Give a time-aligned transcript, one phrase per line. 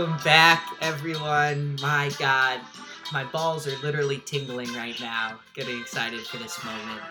[0.00, 1.76] Welcome back, everyone.
[1.82, 2.60] My God,
[3.12, 5.38] my balls are literally tingling right now.
[5.54, 7.02] Getting excited for this moment.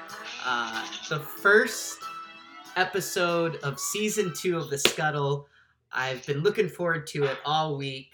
[0.44, 2.00] Uh, the first
[2.78, 5.48] episode of season two of The Scuttle.
[5.92, 8.14] I've been looking forward to it all week.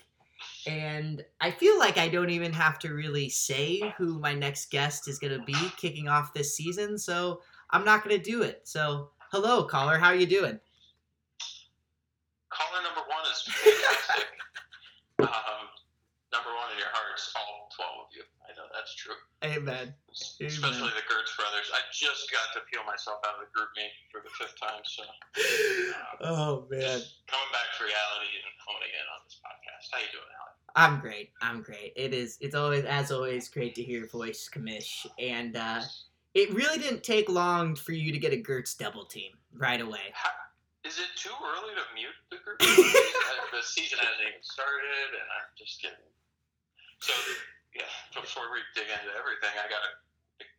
[0.68, 5.08] And I feel like I don't even have to really say who my next guest
[5.08, 6.98] is going to be kicking off this season.
[6.98, 8.60] So I'm not going to do it.
[8.66, 9.98] So, hello, caller.
[9.98, 10.60] How are you doing?
[12.50, 14.26] Caller number one is fantastic.
[15.20, 15.66] Um,
[16.34, 18.24] number one in your hearts, all 12 of you.
[18.44, 19.16] I know that's true.
[19.44, 19.94] Amen.
[20.12, 21.72] Especially the Gertz brothers.
[21.72, 25.04] I just got to peel myself out of the GroupMe for the fifth time, so
[26.22, 27.00] oh man.
[27.28, 29.92] coming back to reality and honing in on this podcast.
[29.92, 30.56] How you doing, Alec?
[30.76, 31.32] I'm great.
[31.42, 31.94] I'm great.
[31.96, 32.38] It is.
[32.42, 35.06] It's always, as always, great to hear your voice, Kamish.
[35.20, 35.82] And uh,
[36.34, 40.12] it really didn't take long for you to get a Gertz double team right away.
[40.14, 40.32] How,
[40.86, 42.62] is it too early to mute the group?
[43.54, 46.12] The season hasn't even started, and I'm just kidding.
[47.00, 47.16] So,
[47.72, 49.92] yeah, before we dig into everything, I got to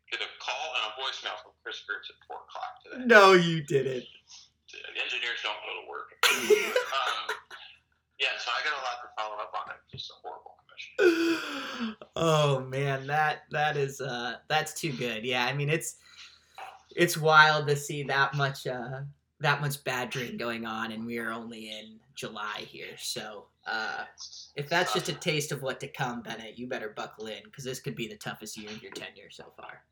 [0.09, 3.05] get a call and a voicemail from Chris Gertz at 4 o'clock today.
[3.05, 4.09] No, you didn't.
[4.73, 6.09] The engineers don't go to work.
[6.25, 7.37] um,
[8.17, 9.81] yeah, so I got a lot to follow up on it.
[9.93, 11.97] Just a horrible commission.
[12.17, 15.25] oh man, that that is uh that's too good.
[15.25, 15.97] Yeah, I mean it's
[16.97, 19.01] it's wild to see that much uh
[19.41, 22.97] that much badgering going on and we are only in July here.
[22.99, 24.05] So uh
[24.55, 27.65] if that's just a taste of what to come, Bennett, you better buckle in because
[27.65, 29.83] this could be the toughest year of your tenure so far.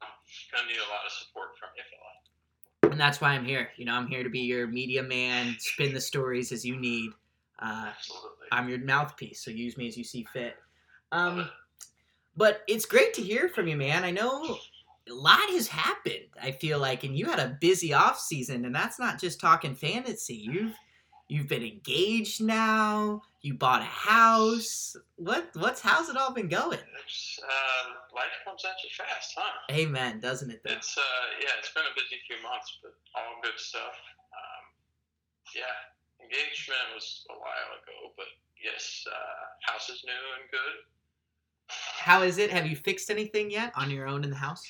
[0.52, 1.84] Gonna need a lot of support from you.
[2.90, 3.70] And that's why I'm here.
[3.76, 7.10] You know, I'm here to be your media man, spin the stories as you need.
[7.58, 8.46] Uh, Absolutely.
[8.52, 10.54] I'm your mouthpiece, so use me as you see fit.
[11.10, 11.48] Um,
[12.36, 14.04] but it's great to hear from you, man.
[14.04, 14.58] I know
[15.08, 16.26] a lot has happened.
[16.40, 19.74] I feel like, and you had a busy off season, and that's not just talking
[19.74, 20.34] fantasy.
[20.36, 20.74] You've
[21.28, 23.22] you've been engaged now.
[23.42, 24.96] You bought a house.
[25.16, 26.80] What what's how's it all been going?
[27.04, 29.74] It's, uh, life comes at you fast, huh?
[29.74, 30.62] Amen, doesn't it?
[30.64, 30.72] Though.
[30.72, 33.96] It's uh, yeah, it's been a busy few months, but all good stuff.
[34.32, 34.64] Um,
[35.54, 35.76] yeah,
[36.24, 40.76] engagement was a while ago, but yes, uh, house is new and good.
[41.68, 42.50] How is it?
[42.50, 44.62] Have you fixed anything yet on your own in the house?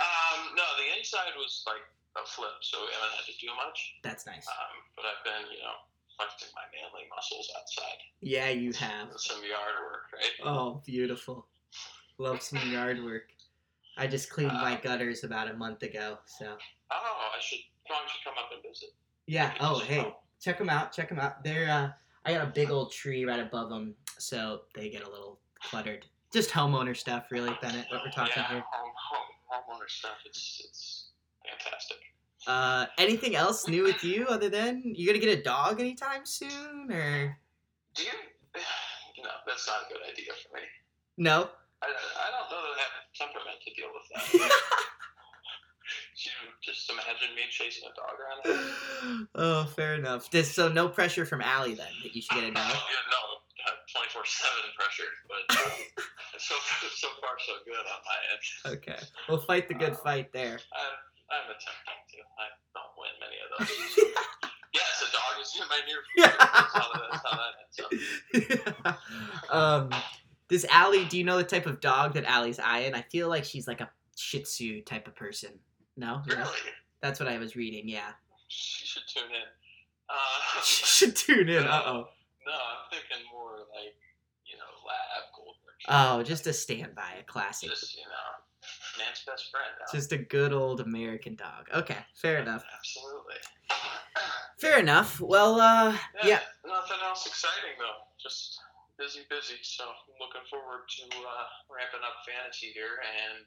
[0.00, 1.80] Um, no, the inside was like
[2.22, 3.94] a flip, so we haven't had to do much.
[4.02, 4.46] That's nice.
[4.46, 5.72] Um, but I've been, you know,
[6.16, 7.98] flexing my manly muscles outside.
[8.20, 9.08] Yeah, you have.
[9.16, 10.46] Some yard work, right?
[10.46, 11.46] Oh, beautiful.
[12.18, 13.28] Love some yard work.
[13.96, 16.56] I just cleaned my Uh, gutters about a month ago, so
[16.90, 17.58] Oh, I should.
[17.86, 18.90] Why don't you come up and visit?
[19.26, 19.54] yeah.
[19.60, 20.92] Oh, hey, check them out.
[20.92, 21.42] Check them out.
[21.42, 21.90] They're uh,
[22.24, 26.04] I got a big old tree right above them, so they get a little cluttered.
[26.32, 27.86] Just homeowner stuff, really, Bennett.
[27.90, 28.64] What we're talking yeah, here.
[28.70, 30.18] Home, home, homeowner stuff.
[30.26, 31.10] It's it's
[31.46, 31.96] fantastic.
[32.46, 36.90] Uh, anything else new with you other than you gonna get a dog anytime soon,
[36.90, 37.38] or
[37.94, 38.10] Do you?
[39.20, 40.62] No, that's not a good idea for me.
[41.16, 41.50] no?
[41.82, 44.50] I, I don't know that I have the temperament to deal with that.
[46.22, 46.30] you
[46.62, 49.26] just imagine me chasing a dog around.
[49.34, 50.30] oh, fair enough.
[50.30, 52.70] This, so no pressure from Allie then that you should get a dog.
[52.70, 55.70] Yeah, no, twenty four seven pressure, but uh,
[56.38, 56.54] so
[56.94, 58.78] so far so good on my end.
[58.78, 60.58] Okay, we'll fight the good fight there.
[60.72, 60.96] I'm
[61.30, 62.18] I'm attempting to.
[62.38, 63.70] I don't win many of those.
[64.74, 66.36] yes, a dog is in my near future.
[66.38, 68.96] That's how that, that's how that ends
[69.50, 69.52] up.
[69.54, 70.00] um,
[70.48, 71.04] does Allie?
[71.04, 72.94] Do you know the type of dog that Allie's eyeing?
[72.94, 75.50] I feel like she's like a Shih Tzu type of person.
[75.96, 76.22] No?
[76.26, 76.48] Really?
[77.02, 77.88] that's what I was reading.
[77.88, 78.12] Yeah,
[78.48, 79.48] She should tune in.
[80.08, 81.64] Uh, she should tune in.
[81.64, 82.08] Uh oh.
[82.46, 83.92] No, I'm thinking more like,
[84.46, 85.68] you know, lab golden retriever.
[85.88, 87.70] Oh, just a standby, a classic.
[87.70, 89.70] Just, you know, man's best friend.
[89.92, 91.66] Just a good old American dog.
[91.74, 92.64] Okay, fair enough.
[92.76, 93.36] Absolutely.
[94.60, 95.20] Fair enough.
[95.20, 96.40] Well, uh, yeah.
[96.66, 98.02] Nothing else exciting though.
[98.20, 98.58] Just
[98.98, 99.54] busy, busy.
[99.62, 103.44] So I'm looking forward to uh, ramping up fantasy here, and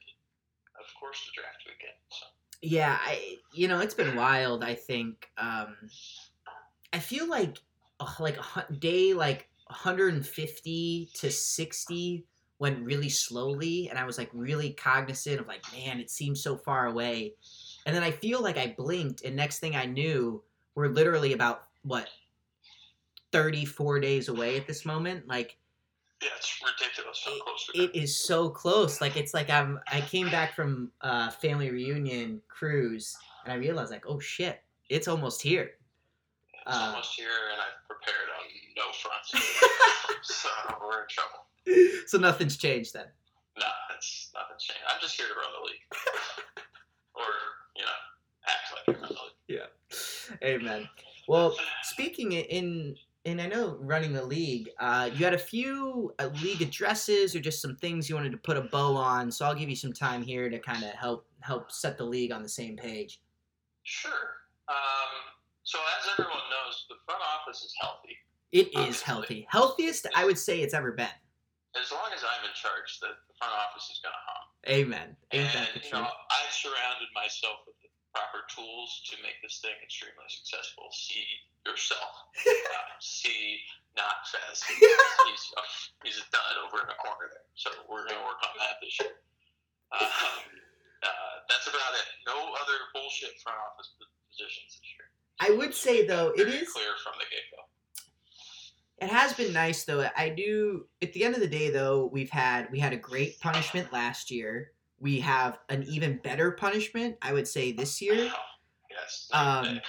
[0.80, 1.98] of course the draft weekend.
[2.08, 2.24] So
[2.62, 4.64] Yeah, I you know it's been wild.
[4.64, 5.76] I think um,
[6.94, 7.58] I feel like
[8.18, 12.26] like a day like 150 to 60
[12.62, 16.56] went really slowly, and I was like really cognizant of like man, it seems so
[16.56, 17.34] far away,
[17.84, 20.40] and then I feel like I blinked, and next thing I knew,
[20.76, 22.08] we're literally about what
[23.32, 25.26] 34 days away at this moment.
[25.26, 25.56] Like
[26.22, 29.00] yeah, it's ridiculous how close it is so close.
[29.00, 33.90] Like it's like I'm I came back from a family reunion cruise and I realized
[33.90, 35.72] like, oh shit, it's almost here.
[36.64, 39.44] It's uh, almost here, and I've prepared on no front,
[40.22, 40.48] so
[40.80, 41.42] we're in trouble.
[42.06, 43.06] so nothing's changed then.
[43.58, 43.66] No,
[43.96, 44.82] it's nothing changed.
[44.88, 45.86] I'm just here to run the league,
[47.14, 47.24] or
[47.76, 47.90] you know,
[48.48, 49.70] act like I run the league.
[50.40, 50.46] Yeah.
[50.48, 50.88] Amen.
[51.28, 56.30] Well, speaking in and I know running the league, uh, you had a few uh,
[56.42, 59.30] league addresses or just some things you wanted to put a bow on.
[59.30, 62.32] So I'll give you some time here to kind of help help set the league
[62.32, 63.20] on the same page.
[63.84, 64.12] Sure.
[64.68, 65.32] Um,
[65.62, 68.16] so as everyone knows, the front office is healthy.
[68.50, 69.04] It is Obviously.
[69.04, 71.06] healthy, healthiest I would say it's ever been.
[71.72, 74.44] As long as I'm in charge, the, the front office is going to hum.
[74.68, 75.08] Amen.
[75.32, 79.72] Ain't And you know, I've surrounded myself with the proper tools to make this thing
[79.80, 80.92] extremely successful.
[80.92, 81.24] See
[81.64, 82.28] yourself.
[82.44, 83.56] uh, see
[83.96, 84.60] not Fez.
[84.68, 85.62] he's a,
[86.04, 87.48] he's a dud over in the corner there.
[87.56, 89.16] So we're going to work on that this year.
[89.96, 90.44] Um,
[91.04, 92.06] uh, that's about it.
[92.28, 93.92] No other bullshit front office
[94.28, 95.08] positions this year.
[95.40, 97.64] I would say though, it is clear from the get go.
[99.02, 100.08] It has been nice though.
[100.16, 100.86] I do.
[101.02, 104.30] At the end of the day, though, we've had we had a great punishment last
[104.30, 104.72] year.
[105.00, 108.30] We have an even better punishment, I would say, this year.
[108.90, 109.28] Yes.
[109.32, 109.80] Um,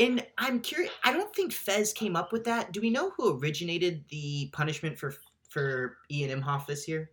[0.00, 0.92] And I'm curious.
[1.04, 2.72] I don't think Fez came up with that.
[2.72, 5.14] Do we know who originated the punishment for
[5.50, 7.12] for Ian Imhoff this year?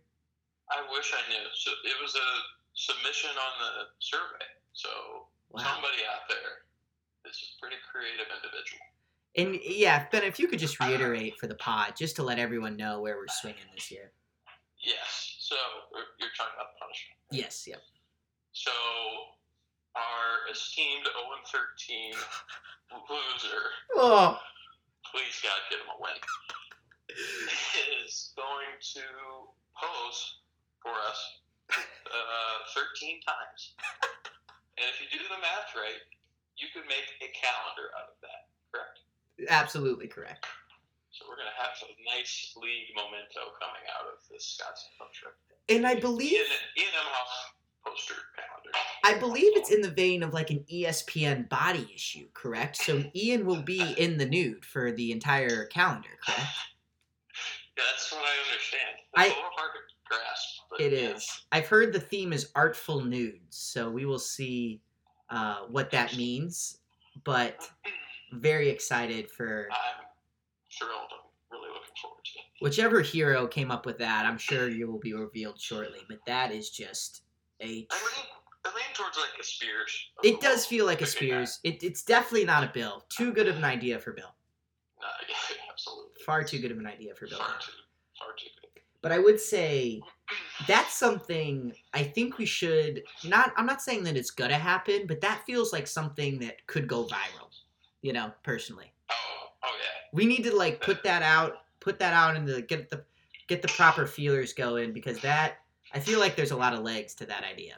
[0.72, 1.46] I wish I knew.
[1.54, 2.28] So it was a
[2.74, 4.46] submission on the survey.
[4.72, 4.88] So
[5.50, 5.62] Wow.
[5.62, 6.64] somebody out there,
[7.22, 8.80] there is a pretty creative individual.
[9.36, 12.76] And yeah, Ben, if you could just reiterate for the pod, just to let everyone
[12.76, 14.12] know where we're swinging this year.
[14.84, 15.36] Yes.
[15.40, 15.56] So
[16.20, 17.16] you're talking about the punishment.
[17.30, 17.64] Yes.
[17.66, 17.80] Yep.
[18.52, 18.70] So
[19.96, 22.12] our esteemed 0 and 13
[23.08, 23.62] loser,
[23.96, 24.36] Oh.
[25.08, 26.18] please God give him a win,
[27.96, 29.04] is going to
[29.76, 30.20] pose
[30.84, 31.20] for us
[31.72, 33.60] uh, 13 times.
[34.76, 36.00] And if you do the math right,
[36.56, 38.51] you could make a calendar out of that?
[39.48, 40.46] Absolutely correct.
[41.10, 45.34] So we're going to have a nice league memento coming out of this Scottsdale trip.
[45.68, 46.42] And I believe Ian,
[46.78, 48.70] Ian Emhoff poster calendar.
[49.04, 52.76] I believe it's in the vein of like an ESPN body issue, correct?
[52.76, 56.40] So Ian will be in the nude for the entire calendar, correct?
[57.74, 58.96] Yeah, that's what I understand.
[59.16, 60.58] I- It's a little hard to grasp.
[60.78, 61.16] It yeah.
[61.16, 61.42] is.
[61.52, 64.82] I've heard the theme is artful nudes, so we will see
[65.30, 66.78] uh, what that means.
[67.24, 67.66] But
[68.32, 70.04] very excited for I'm
[70.70, 70.92] thrilled.
[71.12, 72.64] I'm really looking forward to it.
[72.64, 74.26] whichever hero came up with that.
[74.26, 76.00] I'm sure you will be revealed shortly.
[76.08, 77.22] But that is just
[77.60, 77.64] a.
[77.64, 78.26] I lean,
[78.64, 80.10] I lean towards like a Spears.
[80.22, 81.06] It does feel like a.
[81.06, 81.60] Spears.
[81.64, 83.04] It, it's definitely not a Bill.
[83.08, 84.34] Too good of an idea for Bill.
[85.00, 86.10] No, yeah, absolutely.
[86.24, 87.38] Far too good of an idea for Bill.
[87.38, 87.72] Far too,
[88.18, 88.82] far too good.
[89.02, 90.00] But I would say
[90.68, 95.20] that's something I think we should not I'm not saying that it's gonna happen, but
[95.22, 97.51] that feels like something that could go viral.
[98.02, 98.92] You know, personally.
[99.10, 99.14] Oh,
[99.64, 100.08] oh yeah.
[100.12, 103.02] We need to like put that out put that out and the get the
[103.48, 105.58] get the proper feelers going because that
[105.94, 107.74] I feel like there's a lot of legs to that idea.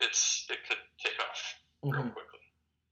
[0.00, 2.12] It's it could take off real Mhm.
[2.12, 2.40] quickly.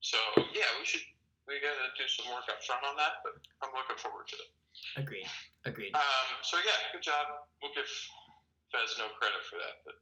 [0.01, 0.19] So
[0.55, 1.01] yeah, we should
[1.47, 4.51] we gotta do some work up front on that, but I'm looking forward to it.
[4.97, 5.27] Agreed.
[5.65, 5.95] Agreed.
[5.95, 7.27] Um, so yeah, good job.
[7.63, 7.89] We'll give
[8.73, 9.95] Fez no credit for that, but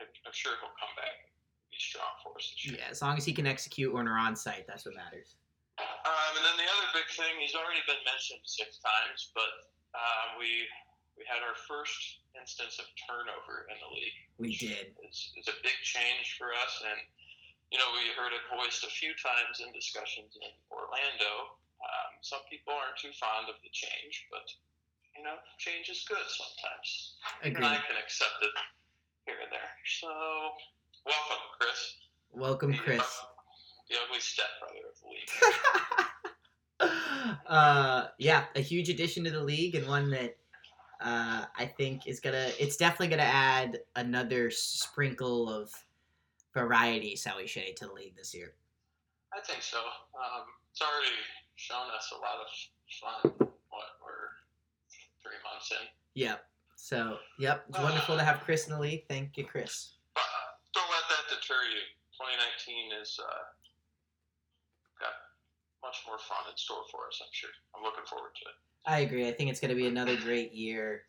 [0.00, 1.30] I, I'm sure he'll come back and
[1.70, 2.52] be strong for us.
[2.64, 5.36] Yeah, as long as he can execute when we're on site, that's what matters.
[5.78, 10.38] Um, and then the other big thing, he's already been mentioned six times, but um,
[10.38, 10.66] we
[11.18, 14.18] we had our first instance of turnover in the league.
[14.38, 14.94] We did.
[15.02, 16.98] It's, is a big change for us, and
[17.74, 21.58] you know we heard it voiced a few times in discussions in Orlando.
[21.82, 24.46] Um, some people aren't too fond of the change, but
[25.18, 27.18] you know change is good sometimes.
[27.42, 28.54] And I can accept it
[29.26, 29.72] here and there.
[29.86, 30.10] So
[31.02, 31.80] welcome, Chris.
[32.30, 33.06] Welcome, Chris.
[33.90, 35.08] Uh, the ugly stepbrother of the
[36.88, 37.40] league.
[37.46, 40.36] uh, yeah, a huge addition to the league and one that
[41.00, 42.50] uh, I think is gonna.
[42.58, 45.70] It's definitely gonna add another sprinkle of
[46.54, 48.54] variety, shall we say, to the league this year.
[49.32, 49.78] I think so.
[49.78, 51.14] Um, it's already
[51.56, 53.48] shown us a lot of fun.
[53.70, 54.32] What we're
[55.22, 56.44] three months in, Yep.
[56.76, 59.04] So, yep, it's wonderful to have Chris in the league.
[59.08, 59.94] Thank you, Chris.
[60.72, 61.82] don't let that deter you.
[62.16, 63.44] 2019 is uh,
[65.82, 67.20] much more fun in store for us.
[67.22, 67.50] I'm sure.
[67.76, 68.56] I'm looking forward to it.
[68.86, 69.28] I agree.
[69.28, 71.02] I think it's going to be another great year.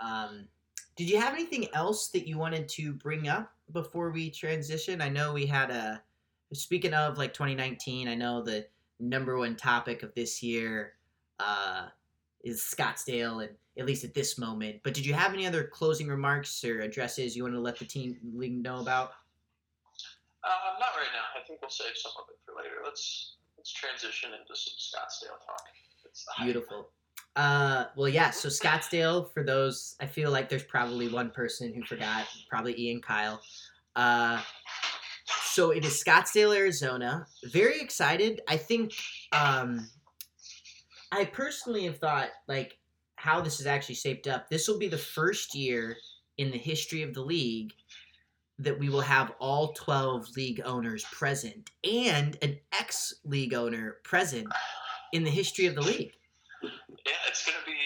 [0.00, 0.48] Um,
[0.96, 5.00] did you have anything else that you wanted to bring up before we transition?
[5.00, 6.02] I know we had a.
[6.52, 8.66] Speaking of like 2019, I know the
[8.98, 10.94] number one topic of this year
[11.38, 11.86] uh,
[12.42, 14.80] is Scottsdale, and at least at this moment.
[14.82, 17.84] But did you have any other closing remarks or addresses you want to let the
[17.84, 19.12] team league know about?
[20.42, 21.40] Uh, not right now.
[21.40, 22.76] I think we'll save some of it for later.
[22.84, 26.42] Let's let's transition into some Scottsdale talk.
[26.42, 26.88] Beautiful.
[27.36, 28.30] Uh, well, yeah.
[28.30, 33.02] So Scottsdale, for those, I feel like there's probably one person who forgot, probably Ian
[33.02, 33.40] Kyle.
[33.96, 34.40] Uh,
[35.44, 37.26] so it is Scottsdale, Arizona.
[37.44, 38.40] Very excited.
[38.48, 38.94] I think
[39.32, 39.86] um,
[41.12, 42.78] I personally have thought like
[43.16, 44.48] how this is actually shaped up.
[44.48, 45.98] This will be the first year
[46.38, 47.72] in the history of the league
[48.60, 54.46] that we will have all 12 league owners present and an ex league owner present
[55.12, 56.12] in the history of the league.
[56.62, 57.80] Yeah, it's going to be.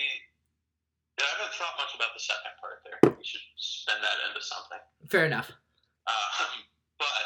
[1.14, 2.98] Yeah, I haven't thought much about the second part there.
[3.14, 4.82] We should spend that into something.
[5.06, 5.54] Fair enough.
[6.10, 6.66] Um,
[6.98, 7.22] but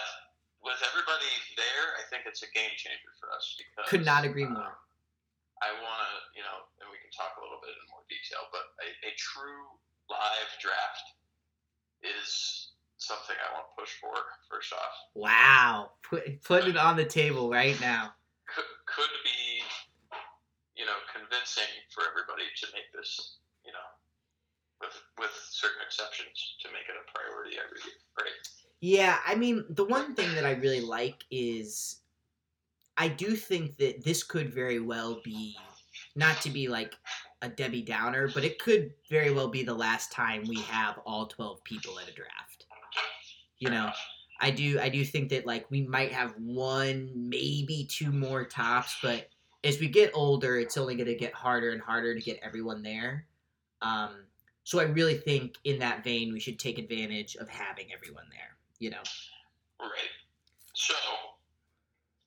[0.61, 4.45] with everybody there, I think it's a game changer for us because Could not agree
[4.45, 4.77] uh, more.
[5.65, 8.45] I want to, you know, and we can talk a little bit in more detail,
[8.53, 9.73] but a, a true
[10.13, 11.17] live draft
[12.05, 14.13] is something I want to push for.
[14.51, 15.93] First off, Wow.
[16.03, 18.13] Put put it on the table right now.
[18.47, 19.63] could could be,
[20.77, 23.89] you know, convincing for everybody to make this, you know,
[24.81, 28.39] with with certain exceptions, to make it a priority every year, right?
[28.81, 32.01] Yeah, I mean, the one thing that I really like is
[32.97, 35.57] I do think that this could very well be
[36.15, 36.95] not to be like
[37.43, 41.27] a Debbie Downer, but it could very well be the last time we have all
[41.27, 42.67] 12 people at a draft.
[43.59, 43.91] You know,
[44.41, 48.97] I do I do think that like we might have one, maybe two more tops,
[49.03, 49.29] but
[49.65, 52.83] as we get older, it's only going to get harder and harder to get everyone
[52.83, 53.27] there.
[53.83, 54.11] Um,
[54.63, 58.57] so I really think in that vein, we should take advantage of having everyone there.
[58.79, 59.03] You know.
[59.81, 60.15] Right.
[60.75, 60.95] So,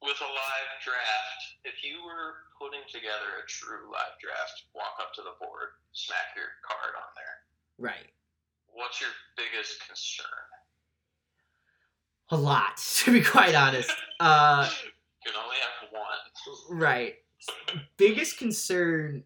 [0.01, 5.13] with a live draft, if you were putting together a true live draft, walk up
[5.15, 7.37] to the board, smack your card on there.
[7.79, 8.11] Right.
[8.67, 10.50] What's your biggest concern?
[12.31, 13.91] A lot, to be quite honest.
[14.19, 14.69] Uh,
[15.25, 16.79] you can only have one.
[16.79, 17.15] right.
[17.97, 19.23] Biggest concern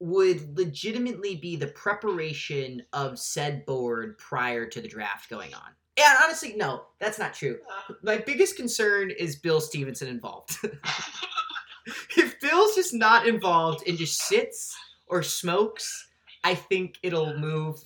[0.00, 5.70] would legitimately be the preparation of said board prior to the draft going on.
[5.96, 7.58] Yeah, honestly, no, that's not true.
[8.02, 10.58] My biggest concern is Bill Stevenson involved.
[12.16, 16.08] if Bill's just not involved and just sits or smokes,
[16.42, 17.78] I think it'll move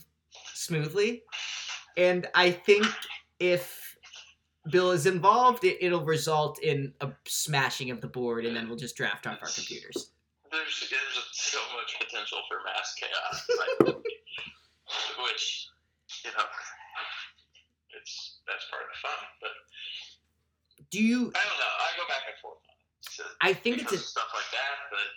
[0.54, 1.22] smoothly.
[1.98, 2.86] And I think
[3.38, 3.77] if
[4.70, 8.78] Bill is involved, it, it'll result in a smashing of the board, and then we'll
[8.78, 10.10] just draft off our computers.
[10.50, 13.94] There's, there's so much potential for mass chaos, right?
[15.28, 15.68] which,
[16.24, 16.48] you know,
[17.92, 19.20] it's that's part of the fun.
[19.40, 19.52] But
[20.90, 21.28] Do you?
[21.36, 21.74] I don't know.
[21.84, 22.88] I go back and forth on it.
[23.04, 25.08] So, I think it's a, stuff like that, but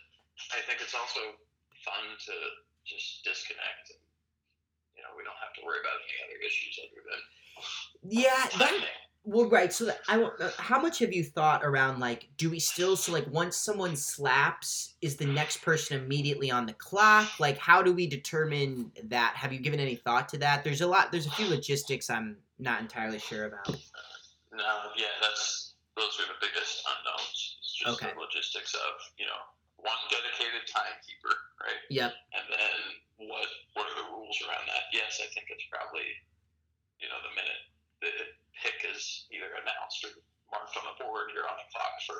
[0.52, 1.40] I think it's also
[1.88, 2.36] fun to
[2.84, 4.02] just disconnect and
[4.98, 7.22] you know we don't have to worry about any other issues other than
[8.04, 8.50] yeah.
[8.58, 8.74] That.
[9.24, 9.72] Well, right.
[9.72, 10.40] So I want.
[10.42, 12.30] uh, How much have you thought around like?
[12.38, 16.74] Do we still so like once someone slaps, is the next person immediately on the
[16.74, 17.30] clock?
[17.40, 19.34] Like, how do we determine that?
[19.36, 20.64] Have you given any thought to that?
[20.64, 21.12] There's a lot.
[21.12, 23.70] There's a few logistics I'm not entirely sure about.
[24.52, 27.58] No, yeah, that's those are the biggest unknowns.
[27.62, 28.14] It's just Okay.
[28.14, 29.42] the logistics of you know
[29.78, 31.82] one dedicated timekeeper, right?
[31.94, 32.14] Yep.
[32.34, 32.78] And then
[33.30, 33.48] what
[33.78, 34.90] what are the rules around that?
[34.92, 36.10] Yes, I think it's probably
[36.98, 37.62] you know the minute
[38.02, 38.10] the
[38.62, 40.14] pick is either announced or
[40.54, 42.20] marked on the board, you're on the clock for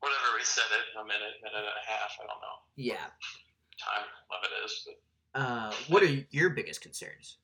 [0.00, 2.12] whatever we set it, a minute, minute and a half.
[2.20, 3.10] I don't know Yeah.
[3.80, 4.96] time limit is, but
[5.34, 7.38] Uh, what are your biggest concerns?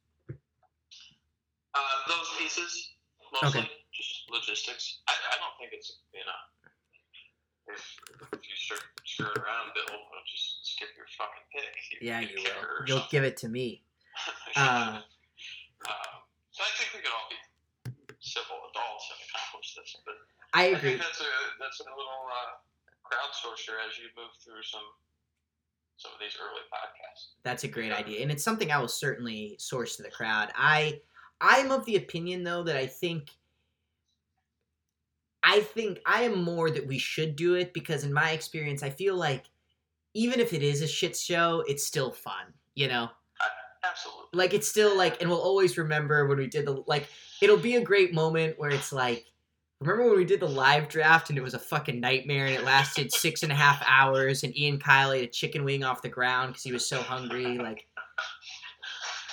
[1.74, 2.94] uh, those pieces
[3.42, 5.00] mostly just logistics.
[5.08, 6.42] I, I don't think it's you know.
[7.74, 7.96] If,
[8.32, 11.70] if you start screwing around, Bill, I'll just skip your fucking pick.
[11.92, 12.86] You, Yeah, you will.
[12.86, 13.08] You'll something.
[13.10, 13.82] give it to me.
[14.56, 15.00] Uh,
[15.88, 15.92] um,
[16.60, 17.40] I think we can all be
[18.20, 19.96] civil adults and accomplish this.
[20.04, 20.16] But
[20.52, 20.96] I I agree.
[20.96, 22.52] think that's a that's a little uh,
[23.04, 24.84] crowdsourcer as you move through some
[25.96, 27.36] some of these early podcasts.
[27.42, 30.52] That's a great idea, and it's something I will certainly source to the crowd.
[30.54, 31.00] I
[31.40, 33.30] I'm of the opinion though that I think
[35.42, 38.90] I think I am more that we should do it because in my experience I
[38.90, 39.46] feel like
[40.14, 43.08] even if it is a shit show, it's still fun, you know?
[43.88, 44.26] Absolutely.
[44.32, 47.08] Like it's still like and we'll always remember when we did the like
[47.40, 49.24] it'll be a great moment where it's like
[49.80, 52.64] remember when we did the live draft and it was a fucking nightmare and it
[52.64, 56.08] lasted six and a half hours and Ian Kyle ate a chicken wing off the
[56.08, 57.86] ground because he was so hungry like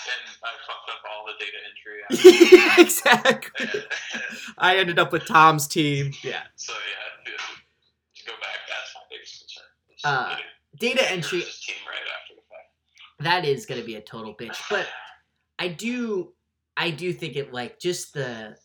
[0.08, 2.78] And I fucked up all the data entry.
[2.84, 3.82] exactly.
[4.58, 6.14] I ended up with Tom's team.
[6.24, 6.44] Yeah.
[6.56, 9.66] so yeah, to, go back, that's my biggest concern.
[10.04, 10.38] Uh,
[10.80, 11.97] Data entry, team right after the fact.
[13.20, 14.58] That is going to be a total bitch.
[14.70, 14.88] But
[15.60, 16.34] I do,
[16.76, 18.56] I do think it like just the.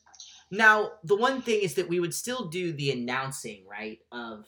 [0.51, 4.47] Now, the one thing is that we would still do the announcing, right, of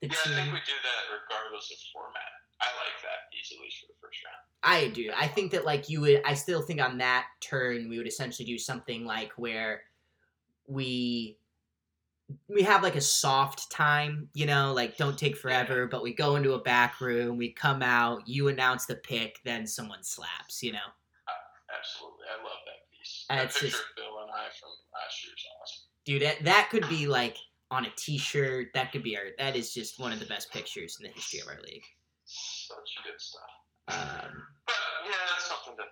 [0.00, 2.22] the Yeah, I think we do that regardless of format.
[2.62, 4.36] I like that easily for the first round.
[4.62, 5.10] I do.
[5.16, 6.22] I think that like you would.
[6.24, 9.82] I still think on that turn we would essentially do something like where
[10.66, 11.38] we
[12.48, 16.36] we have like a soft time, you know, like don't take forever, but we go
[16.36, 20.72] into a back room, we come out, you announce the pick, then someone slaps, you
[20.72, 20.78] know.
[21.76, 23.24] Absolutely, I love that piece.
[23.30, 25.84] Uh, That it's picture just- of Bill and I from last year's awesome.
[26.04, 27.36] Dude, that, that could be like
[27.70, 28.68] on a t-shirt.
[28.74, 31.40] That could be our that is just one of the best pictures in the history
[31.40, 31.84] of our league.
[32.24, 33.42] Such good stuff.
[33.88, 34.74] Um, But
[35.06, 35.84] yeah, that's something to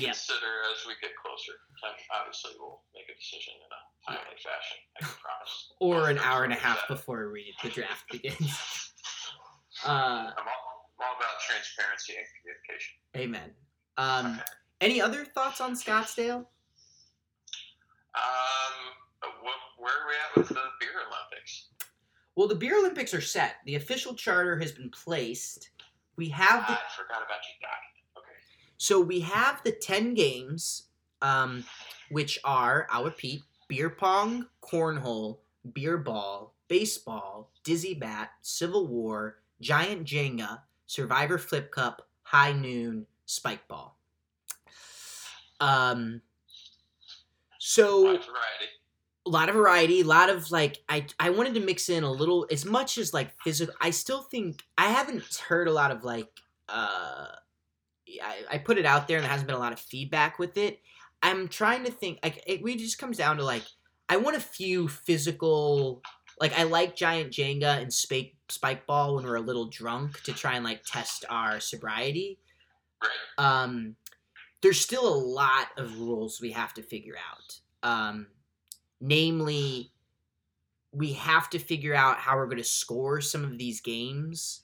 [0.00, 0.10] Yeah.
[0.12, 1.52] consider as we get closer.
[2.18, 3.80] Obviously, we'll make a decision in a
[4.18, 4.78] timely fashion.
[4.96, 5.72] I can promise.
[5.80, 8.48] or an hour and a half before we, the draft begins.
[9.86, 12.94] Uh, I'm all, I'm all about transparency and communication.
[13.16, 13.50] amen.
[13.96, 14.42] Um, Okay.
[14.82, 16.44] any other thoughts on Scottsdale?
[18.14, 18.74] Um,
[19.40, 21.68] what, where are we at with the beer Olympics?
[22.36, 23.56] Well, the Beer Olympics are set.
[23.64, 25.70] The official charter has been placed.
[26.16, 27.89] We have the I forgot about your document.
[28.80, 30.84] So we have the 10 games,
[31.20, 31.66] um,
[32.08, 35.40] which are, I'll repeat, beer pong, cornhole,
[35.74, 43.68] beer ball, baseball, dizzy bat, civil war, giant Jenga, survivor flip cup, high noon, spike
[43.68, 43.98] ball.
[45.60, 46.22] Um,
[47.58, 48.66] so Wide variety.
[49.26, 52.10] a lot of variety, a lot of like I I wanted to mix in a
[52.10, 53.74] little as much as like physical.
[53.78, 56.30] I still think I haven't heard a lot of like
[56.70, 57.26] uh
[58.22, 60.56] I, I put it out there and there hasn't been a lot of feedback with
[60.56, 60.80] it.
[61.22, 63.64] I'm trying to think like it really just comes down to like
[64.08, 66.02] I want a few physical
[66.40, 70.32] like I like giant Jenga and spike spike ball when we're a little drunk to
[70.32, 72.38] try and like test our sobriety
[73.38, 73.96] um,
[74.62, 77.60] there's still a lot of rules we have to figure out.
[77.82, 78.26] Um,
[79.00, 79.92] namely,
[80.92, 84.62] we have to figure out how we're going to score some of these games.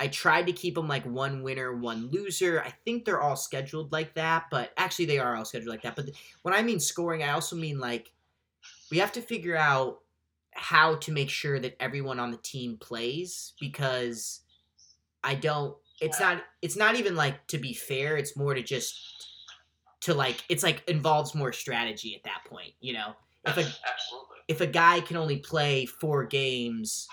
[0.00, 2.62] I tried to keep them like one winner, one loser.
[2.64, 5.96] I think they're all scheduled like that, but actually they are all scheduled like that.
[5.96, 6.10] But
[6.42, 8.12] when I mean scoring, I also mean like
[8.90, 10.00] we have to figure out
[10.52, 14.40] how to make sure that everyone on the team plays because
[15.22, 18.96] I don't it's not it's not even like to be fair, it's more to just
[20.02, 23.14] to like it's like involves more strategy at that point, you know.
[23.46, 24.36] If a Absolutely.
[24.48, 27.08] if a guy can only play four games,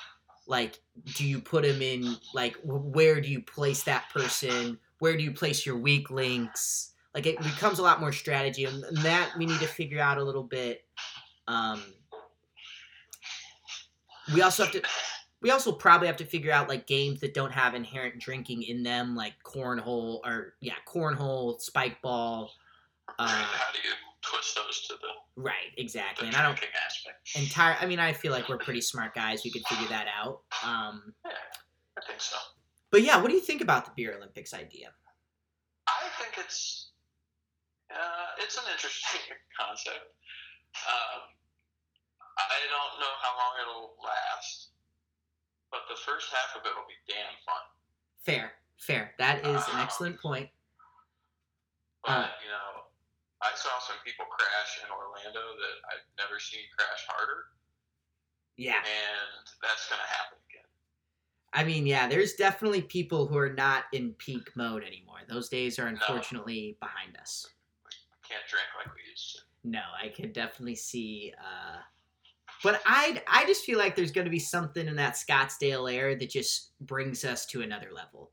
[0.48, 0.80] like,
[1.16, 4.78] do you put him in like where do you place that person?
[5.00, 6.94] Where do you place your weak links?
[7.14, 10.18] Like it becomes a lot more strategy, and and that we need to figure out
[10.18, 10.86] a little bit.
[11.48, 11.82] Um,
[14.34, 14.82] we also have to.
[15.42, 18.84] We also probably have to figure out like games that don't have inherent drinking in
[18.84, 22.52] them, like cornhole or yeah, cornhole, spike ball.
[23.20, 23.94] Uh, How do you
[24.30, 26.28] twist those to the, right, the exactly.
[26.28, 27.36] And I don't aspect?
[27.36, 30.42] entire i mean i feel like we're pretty smart guys we could figure that out
[30.64, 31.32] um Yeah,
[31.98, 32.38] I think so.
[32.92, 34.90] but yeah what do you think about the beer olympics idea
[35.88, 36.90] I think it's
[37.94, 39.22] uh, it's an interesting
[39.60, 40.10] concept.
[40.90, 41.22] Um,
[42.38, 44.70] I don't know how long it'll last,
[45.72, 47.62] but the first half of it will be damn fun.
[48.24, 50.50] fair fair that is an Uh, excellent point
[52.04, 52.30] But Uh.
[52.44, 52.85] you know,
[53.42, 57.46] I saw some people crash in Orlando that I've never seen crash harder,
[58.58, 58.78] yeah.
[58.80, 60.64] And that's going to happen again.
[61.54, 65.20] i mean yeah there's definitely people who are not in peak mode anymore.
[65.28, 67.46] Those days are unfortunately behind us.
[68.28, 69.42] Can't drink like we used to.
[69.70, 71.78] no i could definitely see uh
[72.64, 76.16] but i i just feel like there's going to be something in that scottsdale air
[76.16, 78.32] that just brings us to another level.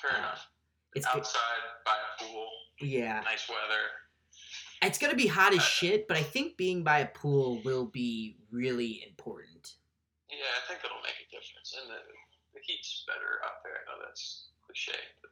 [0.00, 0.48] Fair Uh, enough.
[0.94, 1.40] it's Outside
[1.84, 2.48] by a pool,
[2.80, 3.84] yeah nice weather.
[4.82, 8.36] It's gonna be hot as shit, but I think being by a pool will be
[8.52, 9.76] really important.
[10.28, 11.96] Yeah, I think it'll make a difference, and the,
[12.52, 13.72] the heat's better out there.
[13.72, 14.98] I know that's cliche.
[15.22, 15.30] But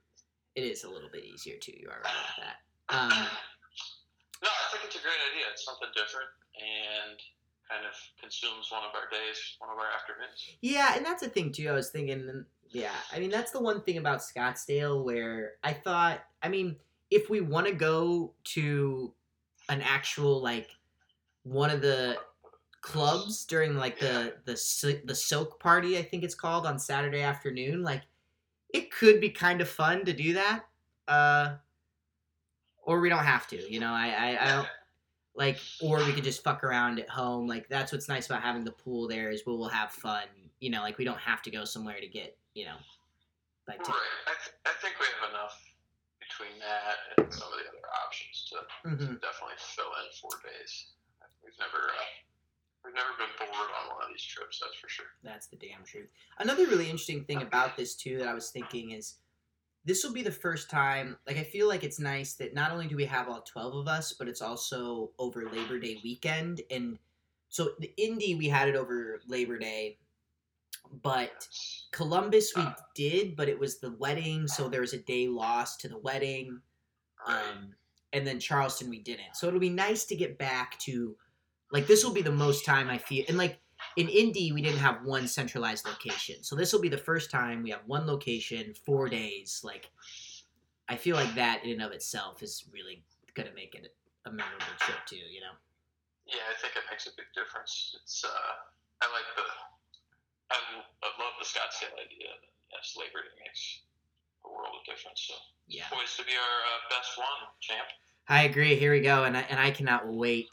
[0.56, 1.74] It is a little bit easier too.
[1.76, 2.56] You are right about that.
[2.88, 3.28] Um,
[4.42, 5.44] no, I think it's a great idea.
[5.52, 7.20] It's something different and
[7.68, 10.56] kind of consumes one of our days, one of our afternoons.
[10.62, 11.68] yeah, and that's a thing too.
[11.68, 16.20] I was thinking, yeah, I mean that's the one thing about Scottsdale where I thought,
[16.42, 16.76] I mean,
[17.14, 19.12] if we want to go to
[19.68, 20.68] an actual like
[21.44, 22.18] one of the
[22.80, 27.84] clubs during like the the the soak party, I think it's called on Saturday afternoon,
[27.84, 28.02] like
[28.70, 30.64] it could be kind of fun to do that.
[31.06, 31.54] Uh,
[32.82, 33.92] or we don't have to, you know.
[33.92, 34.68] I I, I don't
[35.36, 37.46] like, or we could just fuck around at home.
[37.46, 40.24] Like that's what's nice about having the pool there is we will have fun.
[40.58, 42.76] You know, like we don't have to go somewhere to get you know,
[43.68, 43.92] like to.
[43.92, 45.73] I, th- I think we have enough
[46.34, 49.20] between that and some of the other options to Mhm.
[49.20, 50.86] definitely fill in four days.
[51.42, 52.04] We've never uh,
[52.84, 54.58] we've never been bored on one of these trips.
[54.60, 55.06] That's for sure.
[55.22, 56.10] That's the damn truth.
[56.38, 59.16] Another really interesting thing about this too that I was thinking is
[59.84, 62.86] this will be the first time like I feel like it's nice that not only
[62.88, 66.98] do we have all 12 of us, but it's also over Labor Day weekend and
[67.48, 69.98] so the Indy we had it over Labor Day,
[71.02, 71.48] but
[71.92, 72.74] Columbus we Uh.
[72.94, 76.60] did, but it was the wedding, so there was a day lost to the wedding.
[77.26, 77.74] Um,
[78.12, 79.34] and then Charleston we didn't.
[79.34, 81.16] So it'll be nice to get back to
[81.72, 83.58] like this will be the most time I feel and like
[83.96, 86.44] in Indy we didn't have one centralized location.
[86.44, 89.60] So this will be the first time we have one location, four days.
[89.64, 89.90] Like
[90.88, 94.76] I feel like that in and of itself is really gonna make it a memorable
[94.78, 95.56] trip too, you know?
[96.26, 97.96] Yeah, I think it makes a big difference.
[98.02, 98.28] It's uh,
[99.02, 99.42] I like the,
[100.50, 102.28] I, I love the Scottsdale idea.
[102.72, 103.80] Yes, Labor Day makes
[104.44, 105.24] a world of difference.
[105.28, 105.34] So
[105.68, 105.84] Yeah.
[105.90, 107.26] poised to be our uh, best one,
[107.60, 107.86] champ.
[108.28, 108.76] I agree.
[108.76, 110.48] Here we go, and I and I cannot wait.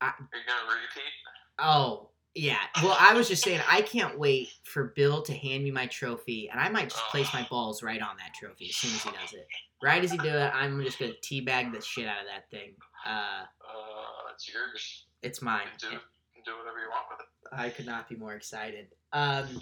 [0.00, 1.12] Are you gonna repeat?
[1.58, 2.58] Oh, yeah.
[2.82, 6.48] Well, I was just saying, I can't wait for Bill to hand me my trophy,
[6.50, 9.10] and I might just place my balls right on that trophy as soon as he
[9.10, 9.46] does it.
[9.82, 12.74] Right as he do it, I'm just gonna teabag the shit out of that thing.
[13.04, 15.04] Uh, Uh, it's yours.
[15.22, 15.66] it's mine.
[15.78, 15.92] do, you
[16.32, 17.26] can do whatever you want with it.
[17.52, 18.88] I could not be more excited.
[19.12, 19.60] Um,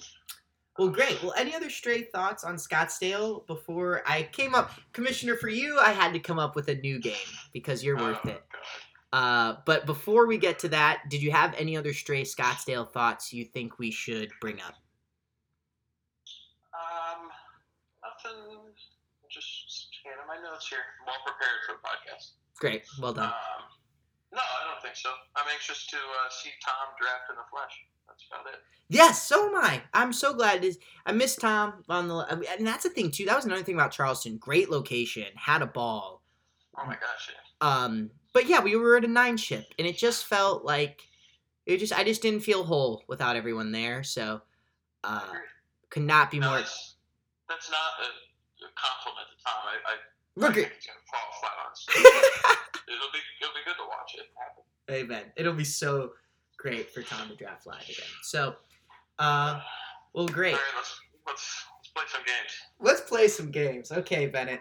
[0.78, 1.20] well, great.
[1.22, 5.34] Well, any other stray thoughts on Scottsdale before I came up, Commissioner?
[5.34, 7.14] For you, I had to come up with a new game
[7.52, 8.42] because you're worth oh, it.
[9.12, 13.32] Uh, but before we get to that, did you have any other stray Scottsdale thoughts
[13.32, 14.74] you think we should bring up?
[16.76, 17.28] Um,
[18.04, 18.70] nothing.
[19.28, 20.78] Just scanning my notes here.
[21.00, 22.38] I'm well prepared for the podcast.
[22.60, 23.26] Great, well done.
[23.26, 23.64] Um,
[24.32, 25.10] no, I don't think so.
[25.36, 27.74] I'm anxious to uh, see Tom draft in the flesh.
[28.08, 28.60] That's about it.
[28.90, 29.82] Yes, so am I.
[29.92, 30.64] I'm so glad.
[30.64, 30.78] Is.
[31.04, 32.16] I miss Tom on the,
[32.56, 33.26] and that's the thing too.
[33.26, 34.38] That was another thing about Charleston.
[34.38, 36.22] Great location, had a ball.
[36.76, 37.66] Oh my gosh, yeah.
[37.84, 41.02] Um, but yeah, we were at a nine ship, and it just felt like
[41.66, 41.92] it just.
[41.92, 44.02] I just didn't feel whole without everyone there.
[44.02, 44.40] So,
[45.04, 45.34] uh,
[45.90, 46.58] could not be No, more.
[46.58, 46.94] that's,
[47.48, 49.54] that's not a, a compliment to Tom.
[49.66, 49.94] I, I,
[50.36, 50.72] Look think at.
[50.86, 54.64] gonna fall flat on his it'll be it'll be good to watch it happen.
[54.90, 55.24] Amen.
[55.36, 56.12] It'll be so
[56.58, 58.06] great for Tom to draft live again.
[58.22, 58.56] So,
[59.18, 59.60] uh,
[60.12, 60.54] well, great.
[60.54, 62.52] All right, let's let's let's play some games.
[62.80, 63.92] Let's play some games.
[63.92, 64.60] Okay, Bennett.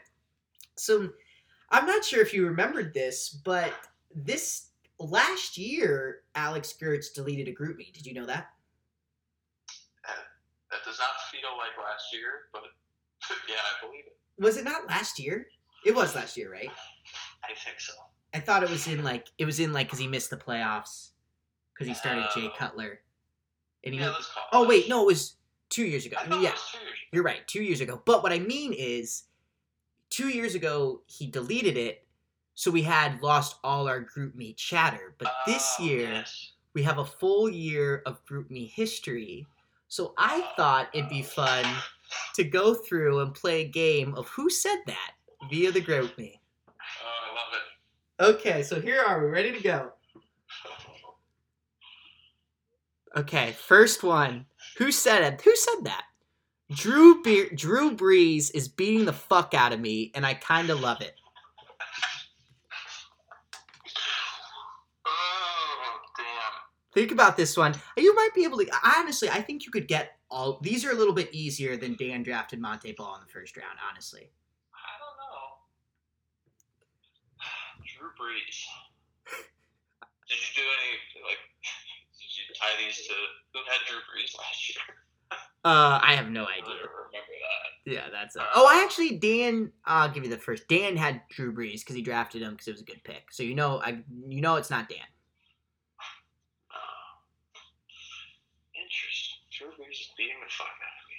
[0.75, 1.09] So,
[1.71, 3.73] I'm not sure if you remembered this, but
[4.15, 4.67] this
[4.99, 7.91] last year, Alex Gertz deleted a GroupMe.
[7.91, 8.47] Did you know that?
[10.71, 12.63] That does not feel like last year, but
[13.49, 14.17] yeah, I believe it.
[14.37, 15.47] Was it not last year?
[15.85, 16.69] It was last year, right?
[17.43, 17.93] I think so.
[18.33, 21.11] I thought it was in like it was in like because he missed the playoffs
[21.77, 22.53] because he started Jay Oh.
[22.57, 22.99] Cutler,
[23.83, 23.99] and he.
[23.99, 24.13] Yeah,
[24.51, 25.35] oh wait, no, it was
[25.69, 26.17] two years ago.
[26.19, 26.97] I yeah, it was two years.
[27.11, 28.01] you're right, two years ago.
[28.05, 29.23] But what I mean is,
[30.09, 32.05] two years ago he deleted it,
[32.55, 35.13] so we had lost all our GroupMe chatter.
[35.17, 36.51] But this Oh, year yes.
[36.73, 39.45] we have a full year of GroupMe history.
[39.89, 41.65] So I oh, thought it'd be fun
[42.35, 45.11] to go through and play a game of who said that
[45.49, 46.39] via the GroupMe.
[46.67, 46.73] Oh,
[48.19, 48.37] I love it.
[48.39, 49.91] Okay, so here are we, ready to go.
[53.17, 54.45] Okay, first one.
[54.77, 55.41] Who said it?
[55.41, 56.03] Who said that?
[56.71, 60.81] Drew Be- Drew Brees is beating the fuck out of me, and I kind of
[60.81, 61.15] love it.
[65.07, 66.25] Oh, damn.
[66.93, 67.73] Think about this one.
[67.97, 68.69] You might be able to.
[68.83, 70.59] Honestly, I think you could get all.
[70.61, 73.79] These are a little bit easier than Dan drafted Montee Ball in the first round.
[73.89, 74.29] Honestly,
[74.75, 75.57] I don't know.
[77.97, 78.67] Drew Brees.
[80.29, 81.39] Did you do any like?
[82.57, 83.13] Did you tie these to
[83.53, 84.95] who had Drew Brees last year?
[85.65, 86.63] uh, I have no I idea.
[86.63, 87.35] don't remember
[87.85, 87.91] that.
[87.91, 88.35] Yeah, that's.
[88.35, 89.71] A, oh, I actually Dan.
[89.85, 90.67] I'll give you the first.
[90.67, 93.31] Dan had Drew Brees because he drafted him because it was a good pick.
[93.31, 94.99] So you know, I you know it's not Dan.
[96.71, 97.07] Uh,
[98.75, 99.37] interesting.
[99.51, 101.17] Drew Brees is beating the fuck out of me.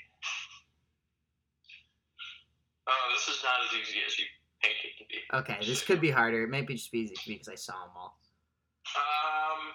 [2.89, 4.25] Oh, this is not as easy as you
[4.63, 5.19] think it to be.
[5.35, 6.43] Okay, this could be harder.
[6.45, 8.19] It might be just be easy for me because I saw them all.
[8.97, 9.73] Um,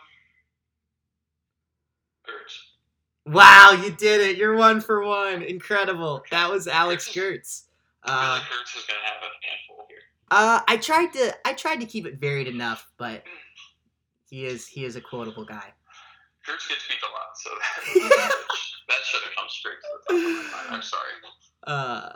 [2.28, 3.34] Gertz.
[3.34, 4.38] Wow, you did it!
[4.38, 5.44] You're one for one.
[5.44, 6.24] Incredible.
[6.32, 7.64] That was Alex Gertz.
[8.04, 9.98] I Uh, like Gertz is gonna have a handful here.
[10.32, 13.24] uh, I tried to I tried to keep it varied enough, but
[14.30, 15.72] he is he is a quotable guy.
[16.48, 17.50] Gertz gets beat a lot, so
[18.10, 18.32] that,
[18.90, 20.68] that should have come straight to the top of my mind.
[20.76, 21.12] I'm sorry.
[21.66, 22.10] Uh,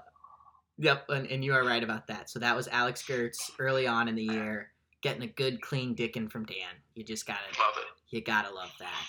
[0.77, 2.29] yep, and, and you are right about that.
[2.29, 6.29] So that was Alex Gertz early on in the year, getting a good clean dicking
[6.29, 6.75] from Dan.
[6.95, 7.85] You just gotta Love it.
[8.15, 9.05] you gotta love that.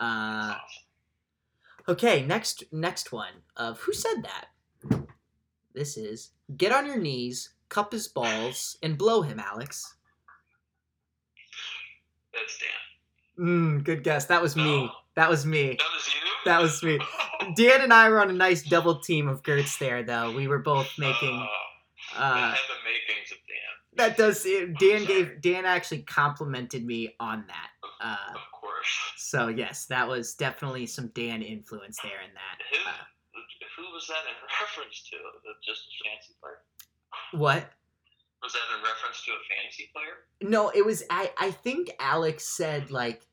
[0.00, 0.56] Uh,
[1.88, 4.46] okay, next next one of who said that?
[5.74, 9.94] This is get on your knees, cup his balls, and blow him, Alex.
[12.32, 13.46] That's Dan.
[13.46, 14.26] Mm, good guess.
[14.26, 14.62] That was me.
[14.86, 14.90] No.
[15.16, 15.76] That was me.
[15.78, 16.20] That was you?
[16.44, 16.98] That was me.
[17.56, 20.32] Dan and I were on a nice double team of Gertz there, though.
[20.34, 21.34] We were both making.
[21.38, 21.46] Uh,
[22.18, 23.96] Uh, that makings of Dan.
[23.96, 24.42] that does.
[24.78, 25.40] Dan gave.
[25.40, 27.70] Dan actually complimented me on that.
[28.00, 28.38] Uh.
[29.16, 32.58] So yes, that was definitely some Dan influence there in that.
[32.70, 33.40] Who, Uh,
[33.76, 35.16] who was that in reference to?
[35.64, 36.58] Just a fantasy player?
[37.32, 37.70] what?
[38.42, 40.50] Was that in reference to a fantasy player?
[40.50, 41.02] No, it was.
[41.10, 43.26] I I think Alex said like,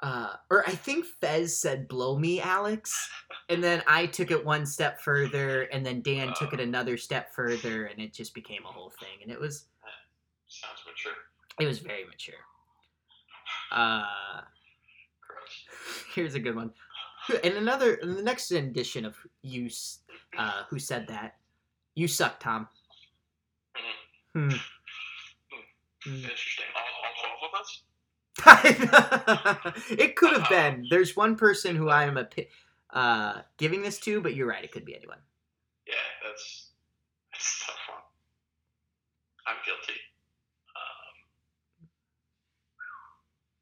[0.00, 3.08] uh, or I think Fez said "blow me, Alex,"
[3.48, 7.32] and then I took it one step further, and then Dan took it another step
[7.34, 9.66] further, and it just became a whole thing, and it was
[10.48, 11.14] Sounds mature.
[11.60, 12.34] it was very mature.
[13.70, 14.04] Uh,
[16.14, 16.72] here's a good one.
[17.42, 19.68] And another, in the next edition of you,
[20.38, 21.36] uh, who said that?
[21.94, 22.68] You suck, Tom.
[24.34, 24.50] Hmm.
[26.04, 26.14] Hmm.
[26.14, 26.66] Interesting.
[26.76, 27.82] All, all 12 of us?
[29.90, 30.86] it could have been.
[30.90, 32.48] There's one person who I am a pi-
[32.90, 34.62] uh, giving this to, but you're right.
[34.62, 35.18] It could be anyone.
[35.86, 36.70] Yeah, that's,
[37.32, 38.02] that's a tough one.
[39.48, 39.98] I'm guilty.
[40.76, 41.88] Um,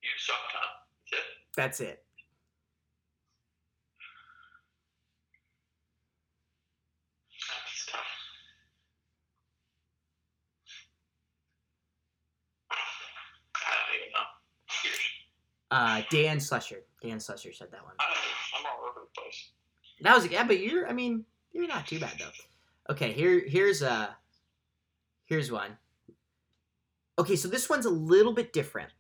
[0.03, 0.61] you suck, Tom.
[1.11, 1.19] That's it.
[1.19, 1.21] That's it.
[1.21, 1.21] That's tough.
[1.21, 1.65] I don't even know.
[1.65, 2.05] it.
[15.71, 16.83] Uh, Dan Slusher.
[17.03, 17.95] Dan Slusher said that one.
[17.99, 19.51] I'm all over the place.
[20.03, 20.89] That was yeah, but you're.
[20.89, 22.93] I mean, you're not too bad though.
[22.93, 24.09] Okay, here here's uh
[25.25, 25.77] here's one.
[27.19, 28.91] Okay, so this one's a little bit different.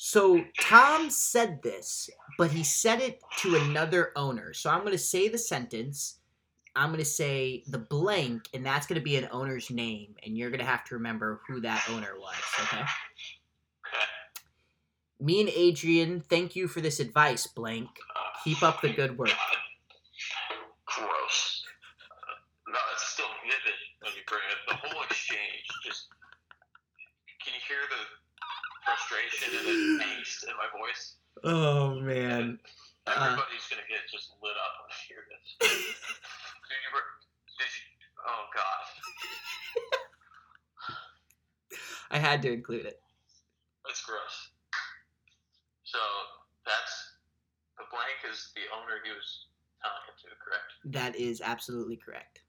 [0.00, 2.08] So Tom said this,
[2.38, 4.54] but he said it to another owner.
[4.54, 6.20] So I'm gonna say the sentence.
[6.76, 10.62] I'm gonna say the blank, and that's gonna be an owner's name, and you're gonna
[10.62, 12.36] have to remember who that owner was.
[12.62, 12.84] Okay.
[15.18, 17.88] Me and Adrian, thank you for this advice, blank.
[18.44, 19.34] Keep up the good work.
[31.48, 32.58] Oh man.
[33.06, 33.10] Uh.
[33.16, 35.56] Everybody's gonna get just lit up when they hear this.
[36.68, 36.92] Did you,
[37.56, 37.84] did you,
[38.28, 38.84] oh god,
[42.10, 43.00] I had to include it.
[43.86, 44.50] that's gross.
[45.84, 45.98] So
[46.66, 47.12] that's
[47.78, 49.46] the blank is the owner he was
[49.82, 50.72] telling it to, correct?
[50.84, 52.42] That is absolutely correct.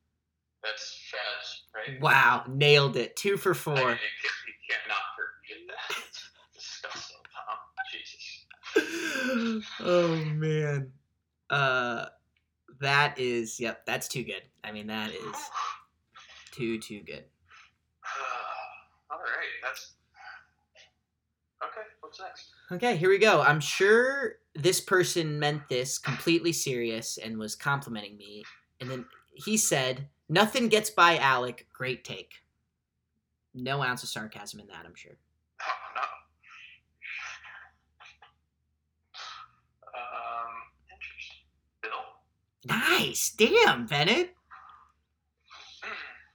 [0.62, 2.02] That's Fez, right?
[2.02, 3.16] Wow, nailed it.
[3.16, 3.76] Two for I four.
[3.76, 6.04] mean, you, can't, you cannot forget that.
[6.06, 7.58] It's disgusting, Tom.
[7.94, 8.46] Jesus.
[9.82, 10.92] Oh man.
[11.50, 12.06] Uh
[12.80, 14.44] that is yep, that's too good.
[14.64, 15.36] I mean that is
[16.52, 17.26] too too good.
[19.12, 19.94] All right, that's
[21.64, 21.88] okay.
[22.02, 22.52] What's next?
[22.72, 23.42] Okay, here we go.
[23.42, 28.44] I'm sure this person meant this completely serious and was complimenting me.
[28.80, 31.68] And then he said, Nothing gets by Alec.
[31.74, 32.34] Great take.
[33.56, 35.18] No ounce of sarcasm in that, I'm sure.
[35.62, 35.66] Oh
[35.96, 36.02] no.
[39.98, 40.54] Um,
[40.94, 41.38] interesting.
[41.82, 41.92] Bill.
[42.66, 43.32] Nice.
[43.38, 44.36] Damn, Bennett.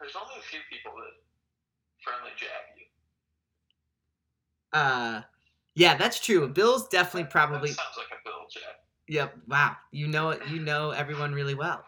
[0.00, 1.12] There's only a few people that
[2.02, 2.84] friendly jab you.
[4.78, 5.22] Uh
[5.76, 6.48] yeah, that's true.
[6.48, 8.62] Bill's definitely probably That sounds like a Bill jab.
[9.08, 9.34] Yep.
[9.48, 9.76] Wow.
[9.92, 11.84] You know it you know everyone really well.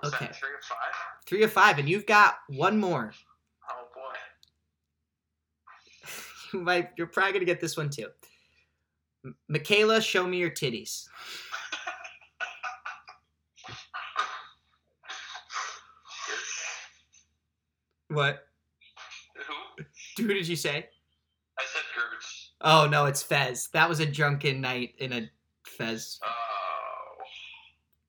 [0.00, 0.26] What's Okay.
[0.26, 0.36] that?
[0.36, 0.92] Three or five?
[1.26, 3.12] Three of five, and you've got one more.
[3.70, 4.00] Oh boy.
[6.58, 8.08] You might you're probably gonna get this one too.
[9.24, 11.06] M- Michaela, show me your titties.
[18.14, 18.46] What?
[19.46, 19.84] Who?
[20.22, 20.88] Who did you say?
[21.58, 22.48] I said Gertz.
[22.60, 23.68] Oh no, it's Fez.
[23.72, 25.30] That was a drunken night in a
[25.66, 26.18] Fez.
[26.24, 26.30] Oh.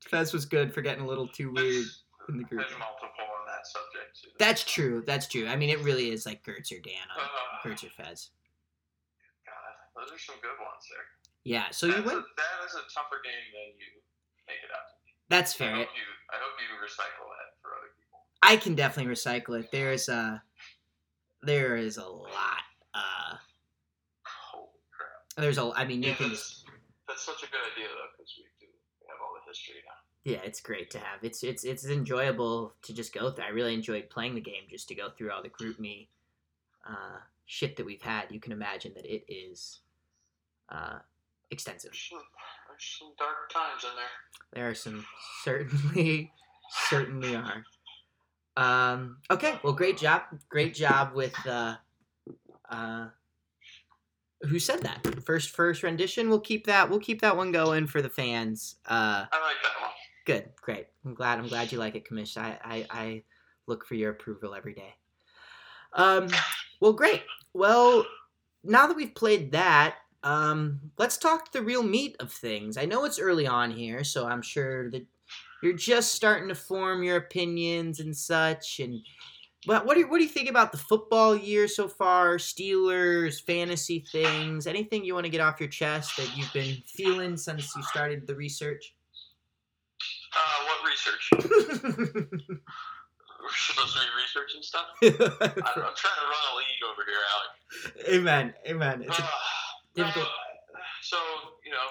[0.10, 1.86] Fez was good for getting a little too weird
[2.30, 2.62] in the group.
[2.62, 4.22] There's multiple on that subject.
[4.22, 4.30] Too.
[4.40, 5.04] That's true.
[5.06, 5.48] That's true.
[5.48, 8.30] I mean, it really is like Gertz or Dan on Uh, Gertz or Fez.
[9.46, 11.06] God, those are some good ones there.
[11.44, 11.70] Yeah.
[11.72, 12.20] So you That's went.
[12.20, 13.90] A, that is a tougher game than you
[14.46, 15.10] make it out to be.
[15.30, 15.74] That's I fair.
[15.82, 16.08] hope you.
[16.30, 18.05] I hope you recycle that for other people.
[18.46, 19.72] I can definitely recycle it.
[19.72, 20.42] There's a
[21.44, 22.64] there is a lot.
[22.94, 23.36] Uh,
[24.24, 25.44] Holy crap!
[25.44, 25.72] there's a.
[25.76, 26.66] I mean, you Yeah, can just.
[26.66, 26.76] that's,
[27.08, 28.68] that's such a good idea though, because we do
[29.02, 30.32] we have all the history now.
[30.32, 31.24] Yeah, it's great to have.
[31.24, 33.46] It's it's it's enjoyable to just go through.
[33.46, 36.08] I really enjoyed playing the game just to go through all the GroupMe
[36.90, 38.32] uh, shit that we've had.
[38.32, 39.82] You can imagine that it is
[40.70, 41.00] uh,
[41.52, 41.92] extensive.
[41.92, 42.20] There's some,
[42.70, 44.06] there's some dark times in there.
[44.54, 45.06] There are some
[45.44, 46.32] certainly
[46.90, 47.64] certainly are.
[48.58, 51.76] Um, okay, well, great job, great job with uh,
[52.70, 53.08] uh,
[54.44, 56.30] who said that first first rendition.
[56.30, 58.76] We'll keep that we'll keep that one going for the fans.
[58.86, 59.92] Uh, I like that one.
[60.26, 60.88] good, great.
[61.06, 62.38] I'm glad I'm glad you like it, Commish.
[62.38, 63.24] I I, I
[63.68, 64.96] look for your approval every day.
[65.94, 66.28] Um,
[66.80, 67.24] well, great.
[67.54, 68.06] Well,
[68.64, 72.78] now that we've played that, Um, let's talk the real meat of things.
[72.78, 75.06] I know it's early on here, so I'm sure that
[75.66, 78.80] you're just starting to form your opinions and such.
[78.80, 79.02] And
[79.68, 82.38] but what do you, what do you think about the football year so far?
[82.38, 87.36] Steelers, fantasy things, anything you want to get off your chest that you've been feeling
[87.36, 88.94] since you started the research?
[90.36, 91.30] Uh, what research?
[93.42, 94.86] We're supposed to be researching stuff.
[95.04, 98.08] I, I'm trying to run a league over here, Alec.
[98.10, 99.02] amen, amen.
[99.04, 99.28] It's Uh,
[99.96, 101.18] difficult- uh, so
[101.66, 101.88] you know,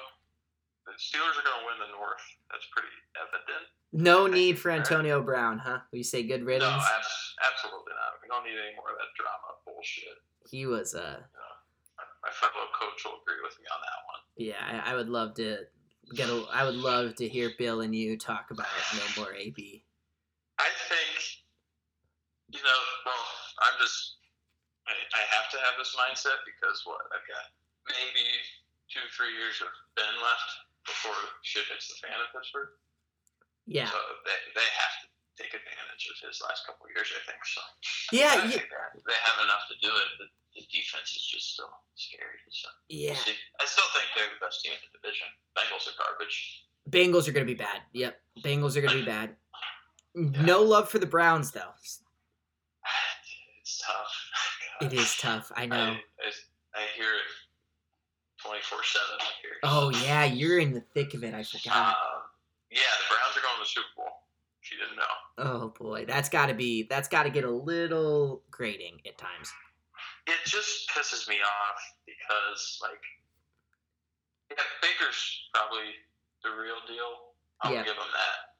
[0.87, 2.23] the Steelers are going to win the North.
[2.55, 3.67] That's pretty evident.
[3.90, 5.81] no need for Antonio Brown, huh?
[5.93, 6.71] We say good No, riddance.
[6.87, 8.23] abs- absolutely not.
[8.23, 10.23] We don't need any more of that drama bullshit.
[10.49, 11.19] He was uh
[12.23, 14.23] My fellow coach will agree with me on that one.
[14.38, 15.67] Yeah, I, I would love to
[16.14, 16.47] get a.
[16.55, 19.83] I would love to hear Bill and you talk about no more AB.
[20.59, 21.11] I think,
[22.55, 23.25] you know, well,
[23.67, 24.23] I'm just,
[24.87, 27.51] I, I have to have this mindset because what I've got
[27.90, 28.23] maybe
[28.87, 30.51] two, three years of Ben left
[30.87, 32.73] before shit hits the fan in Pittsburgh.
[33.66, 33.97] Yeah, So
[34.29, 35.07] they, they have to
[35.40, 37.40] take advantage of his last couple of years, I think.
[37.49, 37.61] So
[38.12, 38.68] yeah, I yeah, think
[39.09, 40.09] they have enough to do it.
[40.20, 42.38] But the defense is just still scary.
[42.53, 43.16] So yeah.
[43.16, 45.27] See, I still think they're the best team in the division.
[45.57, 46.37] Bengals are garbage.
[46.92, 47.81] Bengals are gonna be bad.
[47.97, 49.35] Yep, Bengals are gonna be bad.
[50.14, 51.73] No love for the Browns though.
[53.61, 54.12] It's tough.
[54.83, 55.51] It is tough.
[55.57, 55.77] I know.
[55.97, 56.27] I,
[56.77, 57.23] I, I hear it
[58.44, 59.07] 24 7
[59.42, 59.57] here.
[59.62, 61.33] Oh yeah, you're in the thick of it.
[61.35, 61.96] I forgot.
[61.96, 62.22] Um,
[62.70, 64.12] yeah, the Browns are going to the Super Bowl.
[64.70, 65.14] You didn't know.
[65.38, 66.85] Oh boy, that's got to be.
[66.85, 69.52] That's got to get a little grating at times.
[70.26, 73.00] It just pisses me off because, like,
[74.50, 75.20] yeah, Baker's
[75.52, 75.92] probably
[76.42, 77.37] the real deal.
[77.61, 77.85] I'll Yeah.
[77.85, 78.57] give him that.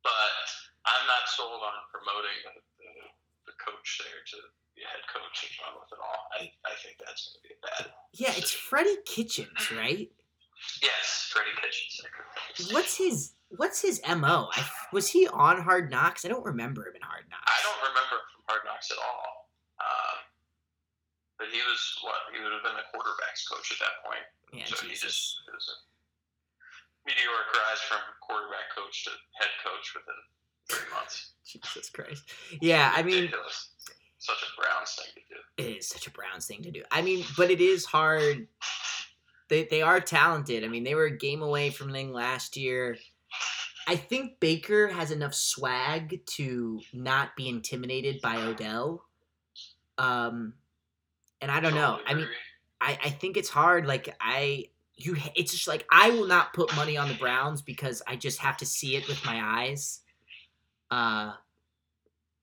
[0.00, 0.44] But
[0.88, 2.90] I'm not sold on promoting the, the,
[3.52, 4.38] the coach there to
[4.78, 6.20] be a head coach and run with it all.
[6.38, 7.82] I, I think that's going to be bad.
[8.14, 10.06] Yeah, it's Freddie Kitchens, right?
[10.82, 12.70] Yes, Freddie Kitchens.
[12.72, 14.52] What's his What's his mo?
[14.52, 14.60] I,
[14.92, 16.24] was he on Hard Knocks?
[16.24, 17.48] I don't remember him in Hard Knocks.
[17.48, 19.48] I don't remember him from Hard Knocks at all.
[19.80, 20.16] Um,
[21.40, 22.28] but he was what?
[22.36, 24.26] He would have been the quarterbacks coach at that point.
[24.52, 25.76] Yeah, so he just it was a
[27.08, 30.20] meteoric rise from quarterback coach to head coach within
[30.68, 31.32] three months.
[31.48, 32.28] Jesus Christ.
[32.60, 33.72] Yeah, I mean, Ridiculous.
[34.18, 35.70] Such a Browns thing to do.
[35.70, 36.82] it is such a Browns thing to do.
[36.90, 38.48] I mean, but it is hard.
[39.48, 40.64] They they are talented.
[40.64, 42.98] I mean, they were a game away from winning last year.
[43.86, 49.04] I think Baker has enough swag to not be intimidated by Odell.
[49.96, 50.54] Um,
[51.40, 52.00] and I don't know.
[52.06, 52.28] I mean.
[52.80, 53.86] I, I think it's hard.
[53.86, 58.02] Like I you it's just like I will not put money on the Browns because
[58.06, 60.00] I just have to see it with my eyes.
[60.90, 61.32] Uh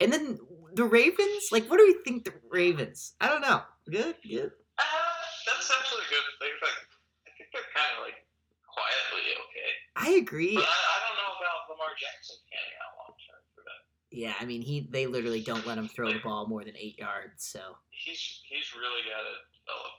[0.01, 0.39] and then
[0.75, 3.13] the Ravens, like what do we think the Ravens?
[3.21, 3.61] I don't know.
[3.89, 4.51] Good, good.
[4.77, 4.83] uh,
[5.47, 6.23] that's actually good.
[6.41, 6.79] They're like,
[7.27, 8.19] I think they're kind of like
[8.67, 9.69] quietly okay.
[9.95, 10.55] I agree.
[10.55, 13.79] But I, I don't know about Lamar Jackson panning out long term for them.
[14.11, 16.97] Yeah, I mean he they literally don't let him throw the ball more than eight
[16.99, 17.59] yards, so
[17.91, 19.95] He's he's really got to develop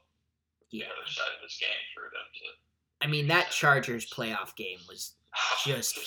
[0.71, 4.79] the other side of his game for them to I mean that Chargers playoff game
[4.89, 5.15] was
[5.65, 5.99] just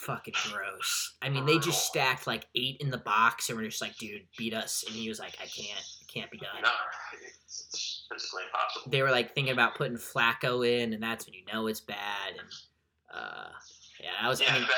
[0.00, 1.14] fucking gross.
[1.22, 4.22] I mean, they just stacked like eight in the box and were just like, dude,
[4.36, 4.84] beat us.
[4.86, 6.62] And he was like, I can't, it can't be done.
[6.62, 6.70] No,
[7.22, 8.90] it's, physically impossible.
[8.90, 12.32] They were like thinking about putting Flacco in, and that's when you know it's bad.
[12.38, 12.48] And
[13.14, 13.48] uh,
[14.00, 14.68] yeah, that was Yeah, I mean,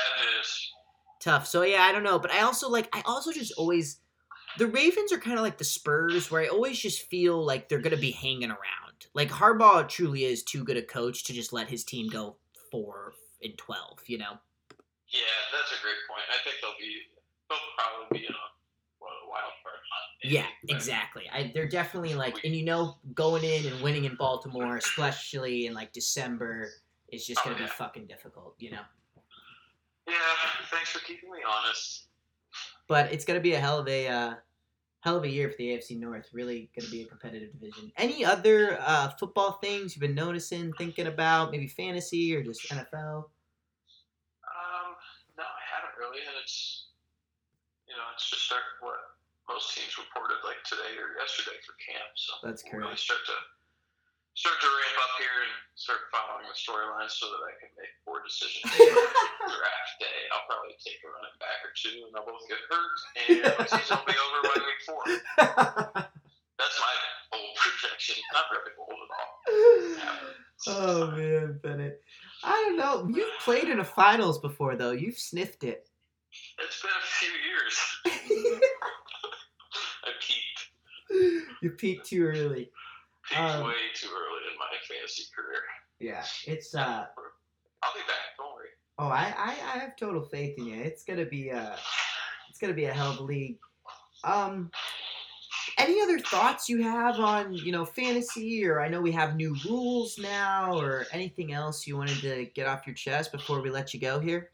[1.21, 1.47] tough.
[1.47, 3.99] So yeah, I don't know, but I also like, I also just always,
[4.57, 7.79] the Ravens are kind of like the Spurs, where I always just feel like they're
[7.79, 8.59] gonna be hanging around.
[9.13, 12.37] Like Harbaugh truly is too good a coach to just let his team go
[12.71, 13.13] four
[13.43, 13.99] and twelve.
[14.07, 14.37] You know.
[15.09, 16.23] Yeah, that's a great point.
[16.29, 16.97] I think they'll be
[17.49, 18.35] they'll probably be in a,
[19.05, 20.09] a wild card hunt.
[20.23, 21.29] maybe, Yeah, but- exactly.
[21.31, 25.73] I, they're definitely like, and you know, going in and winning in Baltimore, especially in
[25.75, 26.69] like December,
[27.09, 27.69] is just Oh, gonna be yeah.
[27.69, 28.81] fucking difficult, you know.
[30.07, 30.15] Yeah,
[30.71, 32.07] thanks for keeping me honest.
[32.87, 34.33] But it's gonna be a hell of a uh,
[35.01, 36.27] hell of a year for the AFC North.
[36.33, 37.91] Really gonna be a competitive division.
[37.97, 43.25] Any other uh, football things you've been noticing, thinking about, maybe fantasy or just NFL?
[44.43, 44.95] Um,
[45.37, 46.93] no, I haven't really, and it's
[47.89, 49.01] you know it's just start what
[49.49, 52.13] most teams reported like today or yesterday for camp.
[52.15, 53.37] So That's we'll really start to
[54.37, 57.93] start to ramp up here and start following the storylines so that I can make
[58.05, 58.65] more decisions
[59.49, 60.19] draft day.
[60.33, 63.67] I'll probably take a running back or two, and they'll both get hurt, and the
[63.73, 65.03] season will be over by week four.
[66.61, 66.93] That's my
[67.33, 68.21] bold projection.
[68.31, 69.33] Not really bold at all.
[70.77, 71.99] oh man, Bennett.
[72.43, 73.15] I don't know.
[73.15, 74.91] You've played in a finals before, though.
[74.91, 75.89] You've sniffed it.
[76.59, 77.75] It's been a few years.
[80.05, 81.61] I peaked.
[81.61, 82.69] you peaked too early.
[83.29, 85.61] Peaked Um, way too early in my my fantasy career.
[85.99, 87.05] Yeah, it's uh.
[87.83, 88.37] I'll be back.
[88.37, 88.69] Don't worry.
[88.97, 90.81] Oh, I, I, I have total faith in you.
[90.81, 91.75] It's gonna be a,
[92.49, 93.57] it's gonna be a hell of a league.
[94.23, 94.71] Um,
[95.77, 99.55] any other thoughts you have on you know fantasy, or I know we have new
[99.65, 103.93] rules now, or anything else you wanted to get off your chest before we let
[103.93, 104.49] you go here?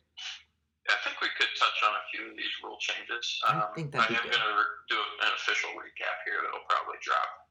[0.90, 3.40] I think we could touch on a few of these rule changes.
[3.48, 4.12] I Um, think I that.
[4.12, 7.50] I am going to do an official recap here that'll probably drop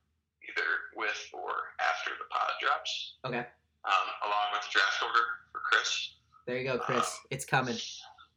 [0.48, 2.92] either with or after the pod drops.
[3.24, 3.44] Okay.
[3.84, 6.14] Um, along with the draft order for Chris.
[6.46, 7.18] There you go, Chris.
[7.30, 7.76] It's coming.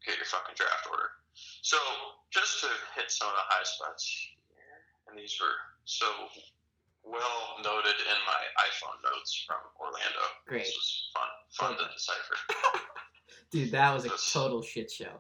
[0.06, 1.10] Get your fucking draft order.
[1.62, 1.78] So,
[2.32, 4.04] just to hit some of the high spots
[4.50, 4.58] here,
[5.08, 5.56] and these were
[5.86, 6.06] so
[7.04, 10.22] well noted in my iPhone notes from Orlando.
[10.48, 10.66] Great.
[10.66, 11.30] This was fun,
[11.78, 12.36] fun to decipher.
[13.52, 15.20] Dude, that was a total shit show.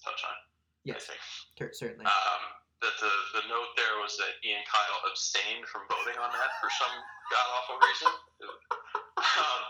[0.04, 0.36] touch on.
[0.84, 1.72] Yes, I think.
[1.76, 2.04] certainly.
[2.04, 2.44] Um,
[2.84, 6.68] that the, the note there was that Ian Kyle abstained from voting on that for
[6.68, 6.92] some
[7.32, 8.12] god awful reason.
[8.44, 9.64] Um,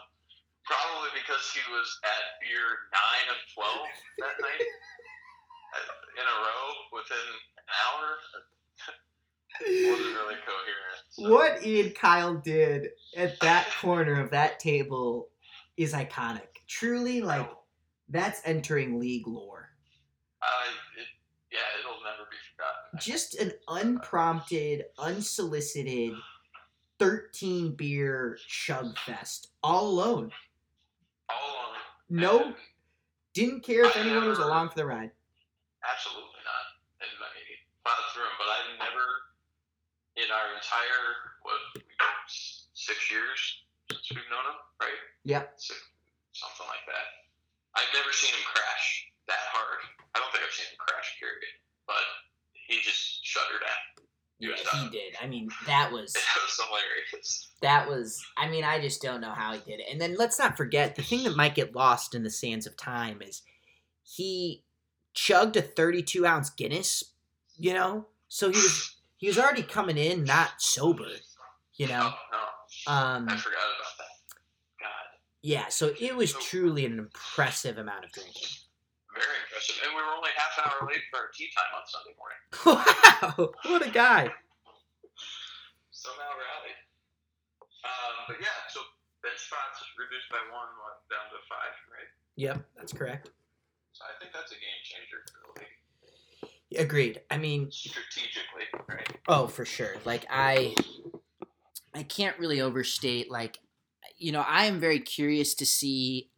[0.66, 3.86] probably because he was at beer nine of twelve
[4.18, 4.66] that night
[5.78, 7.28] uh, in a row within
[7.62, 8.18] an hour.
[9.62, 11.04] Wasn't really coherent.
[11.10, 15.30] so- What Ian Kyle did at that corner of that table
[15.78, 16.48] is iconic.
[16.68, 17.50] Truly, like
[18.10, 19.70] that's entering league lore.
[20.42, 20.46] Uh,
[21.00, 21.08] it,
[21.52, 23.00] yeah, it'll never be forgotten.
[23.00, 26.14] Just an unprompted, unsolicited,
[27.00, 30.32] thirteen beer chug fest, all alone.
[31.30, 31.78] All alone.
[32.10, 32.54] No,
[33.34, 35.12] didn't care if anyone was along for the ride.
[35.90, 36.66] Absolutely not.
[37.02, 39.06] And I mean, he plowed through him, but I never,
[40.16, 41.04] in our entire,
[41.42, 43.40] what, we go s- six years
[43.92, 45.02] since we've known him, right?
[45.26, 45.44] Yeah.
[45.58, 45.80] Six,
[46.34, 47.08] something like that.
[47.76, 49.80] I've never seen him crash that hard.
[50.14, 51.54] I don't think I've seen him crash, period.
[51.88, 52.06] But
[52.54, 54.04] he just shuddered at.
[54.40, 55.14] He Yeah, he did.
[55.22, 57.50] I mean, that was It was hilarious.
[57.62, 58.24] that was.
[58.38, 59.88] I mean, I just don't know how he did it.
[59.92, 62.78] And then let's not forget the thing that might get lost in the sands of
[62.78, 63.42] time is
[64.04, 64.64] he
[65.14, 67.04] chugged a 32 ounce Guinness,
[67.58, 71.08] you know, so he was he was already coming in not sober,
[71.80, 72.12] you know.
[72.12, 72.44] No,
[72.92, 72.92] no.
[72.92, 74.12] Um, I forgot about that.
[74.84, 75.08] God.
[75.40, 78.52] yeah, so it was truly an impressive amount of drinking.
[79.16, 79.80] Very impressive.
[79.80, 82.44] And we were only half an hour late for our tee time on Sunday morning.
[82.68, 84.28] wow, what a guy!
[85.96, 86.80] somehow rallied.
[87.88, 88.84] Um, but yeah, so
[89.24, 92.12] bench spots reduced by one, what, down to five, right?
[92.36, 93.32] Yep, that's correct.
[93.96, 95.83] So I think that's a game changer for the league
[96.78, 97.22] Agreed.
[97.30, 99.18] I mean, strategically, right?
[99.28, 99.96] Oh, for sure.
[100.06, 100.76] Like I
[101.94, 103.60] I can't really overstate like
[104.18, 106.30] you know, I am very curious to see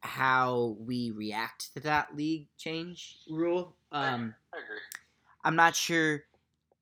[0.00, 3.74] how we react to that league change rule.
[3.92, 4.78] Um I agree.
[5.44, 6.24] I'm not sure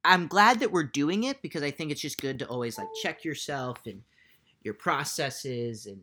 [0.04, 2.88] I'm glad that we're doing it because I think it's just good to always like
[3.02, 4.02] check yourself and
[4.62, 6.00] your processes and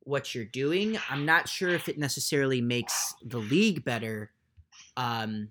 [0.00, 0.98] what you're doing.
[1.10, 4.30] I'm not sure if it necessarily makes the league better.
[4.96, 5.50] Um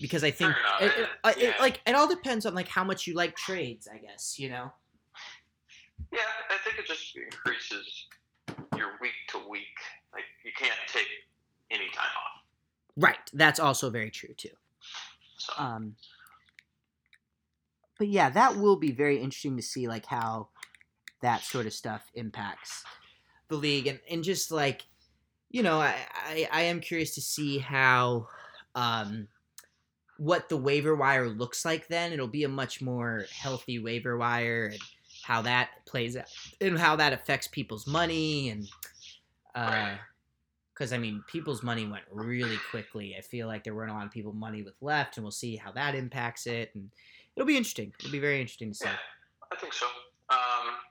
[0.00, 1.54] because I think Fair it, it- it- Yeah.
[1.60, 4.72] like it all depends on like how much you like trades, I guess, you know.
[6.12, 6.20] Yeah,
[6.50, 8.06] I think it just increases
[8.76, 9.78] your week to week.
[10.12, 11.08] Like you can't take
[11.70, 12.42] any time off.
[12.96, 13.18] Right.
[13.32, 14.50] That's also very true too.
[15.38, 15.96] So Um,
[17.98, 20.48] but yeah, that will be very interesting to see like how
[21.22, 22.84] that sort of stuff impacts
[23.48, 24.82] the league and, and just like
[25.50, 25.94] you know I,
[26.26, 28.26] I i am curious to see how
[28.74, 29.28] um
[30.18, 34.66] what the waiver wire looks like then it'll be a much more healthy waiver wire
[34.72, 34.80] and
[35.22, 36.26] how that plays out
[36.60, 38.68] and how that affects people's money and
[39.54, 39.94] uh
[40.72, 43.14] because i mean people's money went really quickly.
[43.16, 45.56] I feel like there weren't a lot of people money with left and we'll see
[45.56, 46.90] how that impacts it and
[47.36, 47.92] it'll be interesting.
[48.00, 48.86] It'll be very interesting to see.
[48.86, 48.98] Yeah,
[49.52, 49.86] I think so.
[50.30, 50.82] Um,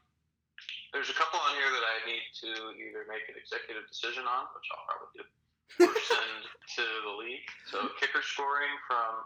[0.93, 2.47] there's a couple on here that I need to
[2.77, 5.23] either make an executive decision on, which I'll probably do,
[5.79, 6.41] send
[6.75, 7.47] to the league.
[7.71, 9.23] So kicker scoring from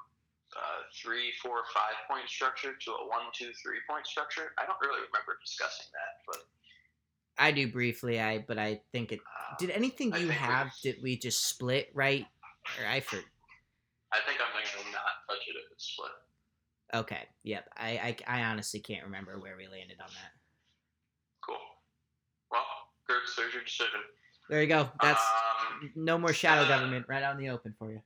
[0.56, 4.54] uh, three, four, five point structure to a one, two, three point structure.
[4.58, 6.38] I don't really remember discussing that, but
[7.40, 10.48] i do briefly i but i think it uh, Did anything I you think we-
[10.48, 12.26] have did we just split right?
[12.82, 13.18] Or I for
[14.12, 16.10] I think I'm going to not touch it if it's split.
[16.96, 17.70] okay, yep.
[17.78, 20.32] I, I I honestly can't remember where we landed on that.
[21.46, 21.62] Cool.
[22.50, 22.66] Well,
[23.08, 24.00] Gertz, there's your decision.
[24.50, 24.90] There you go.
[25.02, 25.22] That's
[25.82, 28.02] um, no more shadow uh, government right out in the open for you.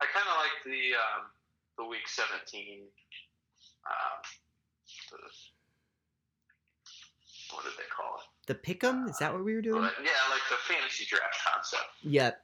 [0.00, 1.30] I kind of like the um,
[1.78, 2.82] the week 17.
[3.86, 4.18] Um,
[5.10, 5.16] the,
[7.54, 8.26] what did they call it?
[8.46, 9.82] The pick'em is that what we were doing?
[9.82, 11.88] Yeah, like the fantasy draft concept.
[12.02, 12.40] Yep.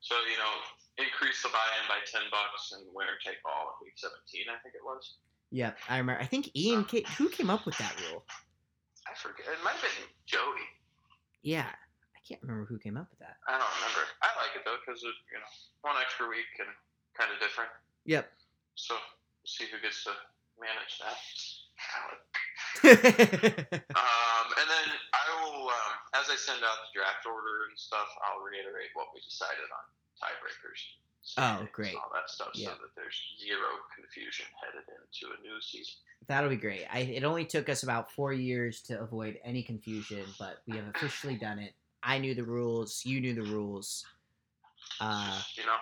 [0.00, 0.52] So you know,
[0.98, 4.46] increase the buy-in by ten bucks and winner take all in week seventeen.
[4.48, 5.16] I think it was.
[5.50, 6.22] Yep, I remember.
[6.22, 6.84] I think Ian.
[6.84, 8.24] Ca- who came up with that rule?
[9.08, 9.46] I forget.
[9.46, 10.68] It might have been Joey.
[11.42, 11.66] Yeah,
[12.20, 13.40] I can't remember who came up with that.
[13.48, 14.04] I don't remember.
[14.22, 15.08] I like it though because you
[15.40, 15.50] know
[15.82, 16.68] one extra week and
[17.16, 17.72] kind of different.
[18.04, 18.28] Yep.
[18.76, 18.94] So
[19.48, 20.12] see who gets to
[20.60, 21.16] manage that.
[23.90, 28.08] Um, and then I will, um, as I send out the draft order and stuff,
[28.24, 29.84] I'll reiterate what we decided on
[30.16, 30.80] tiebreakers.
[31.36, 31.94] Oh, standings, great.
[31.96, 32.68] All that stuff, Yeah.
[32.68, 35.94] so that there's zero confusion headed into a new season.
[36.28, 36.86] That'll be great.
[36.92, 40.86] I, it only took us about four years to avoid any confusion, but we have
[40.94, 41.74] officially done it.
[42.02, 43.02] I knew the rules.
[43.04, 44.04] You knew the rules.
[45.00, 45.76] Uh, you know,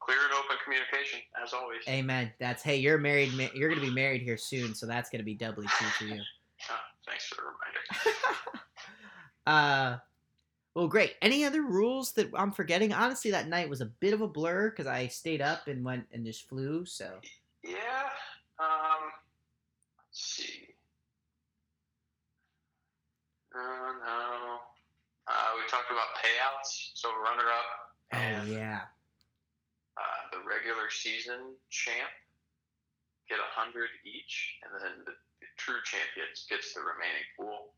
[0.00, 1.80] clear and open communication, as always.
[1.88, 2.32] amen.
[2.40, 3.32] That's hey, you're married.
[3.54, 6.20] You're gonna be married here soon, so that's gonna be doubly true for you.
[6.68, 8.18] Ah, thanks for the reminder.
[9.46, 9.96] uh,
[10.74, 11.14] well, great.
[11.22, 12.92] Any other rules that I'm forgetting?
[12.92, 16.06] Honestly, that night was a bit of a blur because I stayed up and went
[16.12, 16.84] and just flew.
[16.84, 17.20] So
[17.62, 18.10] Yeah.
[18.58, 19.12] Um.
[19.98, 20.66] Let's see.
[23.54, 24.57] Uh, no.
[25.28, 26.96] Uh, we talked about payouts.
[26.96, 27.68] So runner up
[28.16, 28.88] oh yeah,
[29.96, 32.08] uh, the regular season champ
[33.28, 37.76] get a hundred each, and then the, the true champions gets the remaining pool.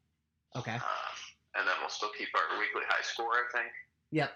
[0.55, 1.15] okay, Um,
[1.59, 3.73] and then we'll still keep our weekly high score, I think,
[4.15, 4.31] yep.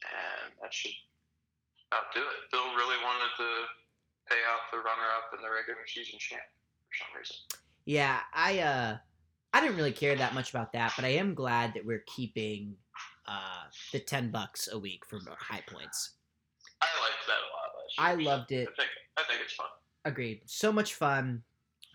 [0.00, 0.96] and that should
[1.92, 2.38] about do it.
[2.50, 3.48] Bill really wanted to
[4.32, 6.42] pay out the runner up and the regular season champ
[6.88, 7.36] for some reason.
[7.84, 8.96] Yeah, I uh
[9.56, 12.76] I didn't really care that much about that, but I am glad that we're keeping
[13.26, 16.10] uh the 10 bucks a week for high points.
[16.82, 17.48] I liked that a
[18.04, 18.68] lot I loved it.
[18.68, 19.68] I think I think it's fun.
[20.04, 20.42] Agreed.
[20.44, 21.42] So much fun.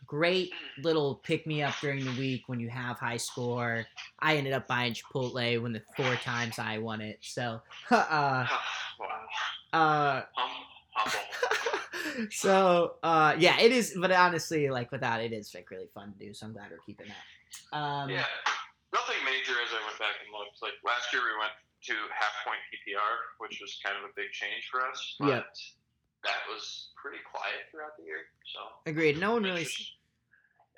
[0.08, 0.52] Great
[0.82, 3.86] little pick me up during the week when you have high score.
[4.18, 7.20] I ended up buying Chipotle when the four times I won it.
[7.22, 8.48] So uh
[9.00, 9.20] wow.
[9.72, 11.12] uh Hum,
[12.32, 16.26] so uh yeah, it is but honestly like without it is like really fun to
[16.26, 16.34] do.
[16.34, 17.16] So I'm glad we're keeping that.
[17.74, 18.26] Um yeah.
[18.94, 20.60] Nothing major as I went back and looked.
[20.62, 21.54] Like last year we went
[21.88, 25.16] to half point PPR, which was kind of a big change for us.
[25.20, 25.46] But Yep.
[26.26, 28.28] that was pretty quiet throughout the year.
[28.54, 29.18] So agreed.
[29.20, 29.96] No one really interest-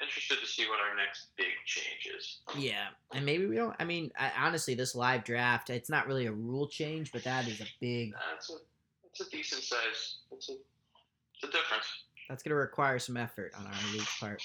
[0.01, 2.39] interested to see what our next big change is.
[2.57, 3.75] Yeah, and maybe we don't.
[3.79, 7.47] I mean, I, honestly, this live draft, it's not really a rule change, but that
[7.47, 8.13] is a big.
[8.31, 8.57] That's a
[9.03, 10.17] that's a decent size.
[10.31, 11.85] It's a it's a difference.
[12.29, 14.41] That's gonna require some effort on our league's part.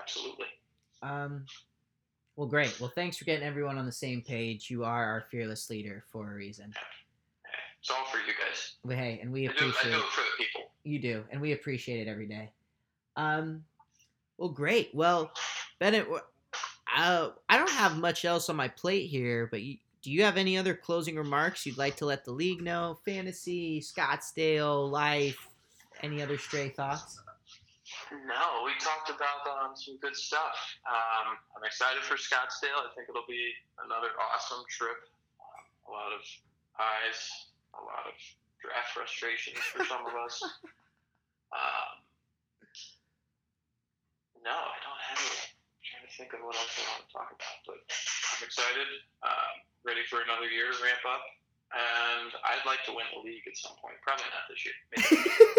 [0.00, 0.46] Absolutely.
[1.02, 1.44] Um,
[2.36, 2.78] well, great.
[2.80, 4.70] Well, thanks for getting everyone on the same page.
[4.70, 6.72] You are our fearless leader for a reason.
[7.80, 8.74] It's all for you guys.
[8.84, 10.00] Well, Hey, and we I do, I appreciate do it.
[10.00, 10.60] it for the people.
[10.84, 12.50] You do, and we appreciate it every day.
[13.16, 13.64] Um,
[14.38, 14.90] well, great.
[14.94, 15.32] Well,
[15.78, 16.06] Bennett,
[16.96, 20.36] uh, I don't have much else on my plate here, but you, do you have
[20.38, 22.98] any other closing remarks you'd like to let the league know?
[23.04, 25.48] Fantasy, Scottsdale, life,
[26.02, 27.20] any other stray thoughts?
[28.10, 30.58] No, we talked about um, some good stuff.
[30.82, 32.82] Um, I'm excited for Scottsdale.
[32.82, 33.54] I think it'll be
[33.86, 34.98] another awesome trip.
[35.38, 36.22] Um, a lot of
[36.74, 37.20] highs,
[37.78, 38.14] a lot of
[38.58, 40.42] draft frustrations for some of us.
[41.50, 42.06] Um,
[44.46, 45.50] no, I don't have it.
[45.50, 48.86] I'm trying to think of what else I want to talk about, but I'm excited.
[49.26, 51.26] Um, ready for another year to ramp up.
[51.70, 53.94] And I'd like to win the league at some point.
[54.02, 54.78] Probably not this year.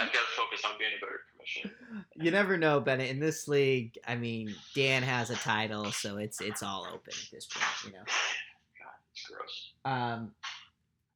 [0.00, 1.74] I've got to focus on being a better commissioner.
[2.16, 3.10] you never know, Bennett.
[3.10, 7.30] In this league, I mean, Dan has a title, so it's it's all open at
[7.32, 7.66] this point.
[7.84, 8.04] You know.
[8.04, 9.70] God, it's gross.
[9.84, 10.32] Um,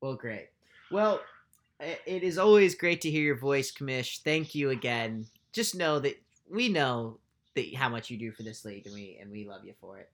[0.01, 0.49] well, great.
[0.91, 1.21] Well,
[1.81, 4.23] it is always great to hear your voice, Commish.
[4.23, 5.27] Thank you again.
[5.53, 6.21] Just know that
[6.51, 7.19] we know
[7.55, 9.99] that how much you do for this league, and we and we love you for
[9.99, 10.11] it.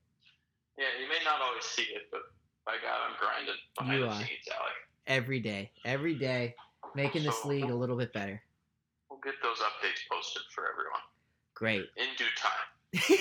[0.79, 2.21] Yeah, you may not always see it, but
[2.64, 4.18] by God, I'm grinding behind You the are.
[4.18, 4.73] scenes, Alec.
[5.07, 6.55] Every day, every day,
[6.95, 8.41] making this league a little bit better.
[9.23, 11.01] We'll get those updates posted for everyone
[11.55, 11.87] Great.
[11.97, 12.89] in due time.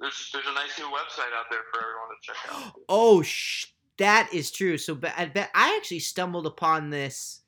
[0.00, 2.72] there's, there's a nice new website out there for everyone to check out.
[2.88, 3.66] oh, sh-
[3.98, 4.78] that is true.
[4.78, 7.40] So, but I bet I actually stumbled upon this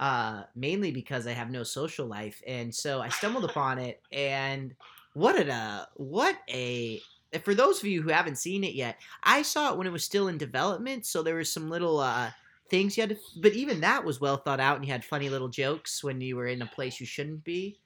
[0.00, 4.74] uh mainly because I have no social life, and so I stumbled upon it, and
[5.14, 7.00] what a what a
[7.42, 10.04] for those of you who haven't seen it yet, I saw it when it was
[10.04, 12.30] still in development, so there was some little uh
[12.70, 15.28] things you had to, but even that was well thought out, and you had funny
[15.28, 17.78] little jokes when you were in a place you shouldn't be.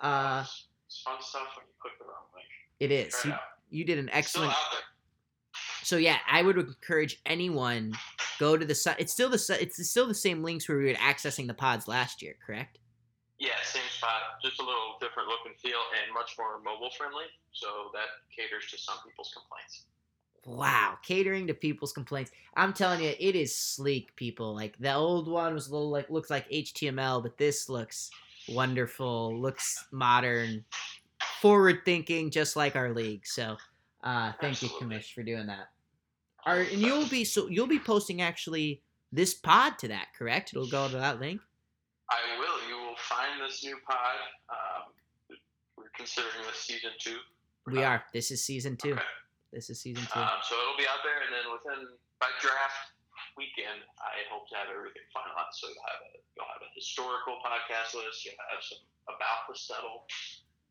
[0.00, 0.44] Uh,
[0.86, 2.46] it's fun stuff when you click the wrong link.
[2.80, 3.14] it is.
[3.24, 3.38] You, it
[3.70, 4.52] you did an excellent.
[4.52, 4.80] Still out there.
[5.82, 7.94] So yeah, I would encourage anyone
[8.38, 8.96] go to the site.
[8.98, 12.22] It's still the it's still the same links where we were accessing the pods last
[12.22, 12.78] year, correct?
[13.38, 17.26] Yeah, same spot, just a little different look and feel, and much more mobile friendly.
[17.52, 19.84] So that caters to some people's complaints.
[20.46, 22.30] Wow, catering to people's complaints.
[22.56, 24.54] I'm telling you, it is sleek, people.
[24.54, 28.12] Like the old one was a little like looks like HTML, but this looks
[28.48, 30.64] wonderful, looks modern,
[31.40, 33.26] forward thinking, just like our league.
[33.26, 33.56] So,
[34.04, 34.98] uh, thank you, Absolutely.
[34.98, 35.70] Commish, for doing that.
[36.44, 40.52] Are and you'll be so you'll be posting actually this pod to that, correct?
[40.52, 41.40] It'll go to that link.
[42.08, 42.68] I will.
[42.68, 44.14] You will find this new pod.
[44.48, 45.36] Um,
[45.76, 47.16] we're considering this season two.
[47.66, 48.04] We are.
[48.12, 48.92] This is season two.
[48.92, 49.02] Okay.
[49.56, 50.20] This is season two.
[50.20, 51.88] Um, so it'll be out there, and then within
[52.20, 52.92] by draft
[53.40, 55.56] weekend, I hope to have everything finalized.
[55.56, 58.20] So you'll have a you'll have a historical podcast list.
[58.28, 60.04] You'll have some about the Scuttle,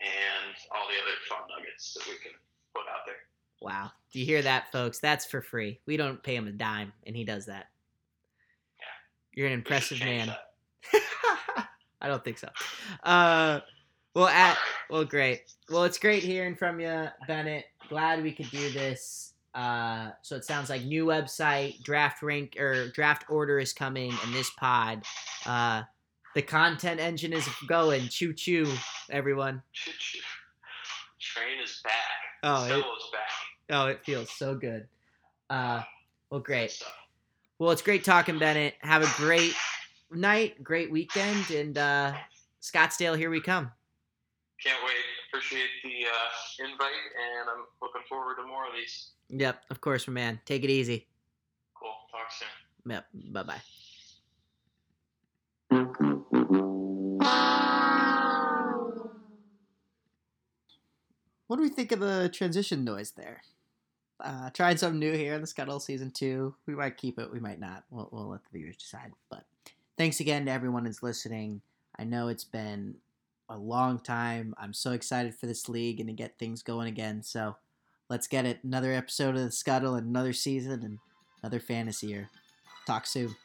[0.06, 2.38] and all the other fun nuggets that we can
[2.78, 3.26] put out there.
[3.66, 3.90] Wow.
[4.14, 5.00] Do you hear that, folks?
[5.02, 5.82] That's for free.
[5.90, 7.74] We don't pay him a dime, and he does that.
[9.34, 10.30] You're an impressive man.
[12.02, 12.50] I don't think so.
[13.04, 13.62] Uh,
[14.14, 14.58] well, at
[14.90, 15.42] well, great.
[15.70, 17.66] Well, it's great hearing from you, Bennett.
[17.90, 19.34] Glad we could do this.
[19.54, 24.34] Uh, so it sounds like new website, draft rank or draft order is coming, and
[24.34, 25.04] this pod.
[25.46, 25.84] Uh,
[26.36, 28.10] the content engine is going.
[28.10, 28.70] Choo choo,
[29.10, 29.64] everyone.
[29.72, 30.20] Choo-choo.
[31.20, 31.94] Train is back.
[32.44, 33.22] Oh, it, back.
[33.72, 34.88] oh, it feels so good.
[35.50, 35.82] Uh,
[36.30, 36.84] well, great.
[37.58, 38.76] Well, it's great talking, Bennett.
[38.82, 39.56] Have a great
[40.12, 42.14] night, great weekend, and uh,
[42.62, 43.72] Scottsdale, here we come.
[44.62, 45.15] Can't wait.
[45.36, 49.10] Appreciate the uh, invite, and I'm looking forward to more of these.
[49.28, 50.40] Yep, of course, my man.
[50.46, 51.08] Take it easy.
[51.74, 51.92] Cool.
[52.10, 52.48] Talk soon.
[52.90, 53.62] Yep, bye bye.
[61.48, 63.42] What do we think of the transition noise there?
[64.22, 66.56] Uh, tried something new here in the Scuttle season two.
[66.66, 67.84] We might keep it, we might not.
[67.90, 69.12] We'll, we'll let the viewers decide.
[69.30, 69.44] But
[69.98, 71.60] thanks again to everyone who's listening.
[72.00, 72.96] I know it's been
[73.50, 74.54] a long time.
[74.58, 77.24] I'm so excited for this league and to get things going again.
[77.24, 77.56] So
[78.10, 78.64] let's get it.
[78.64, 81.00] Another episode of the Scuttle and another season and
[81.44, 82.30] another fantasy year.
[82.86, 83.36] Talk soon.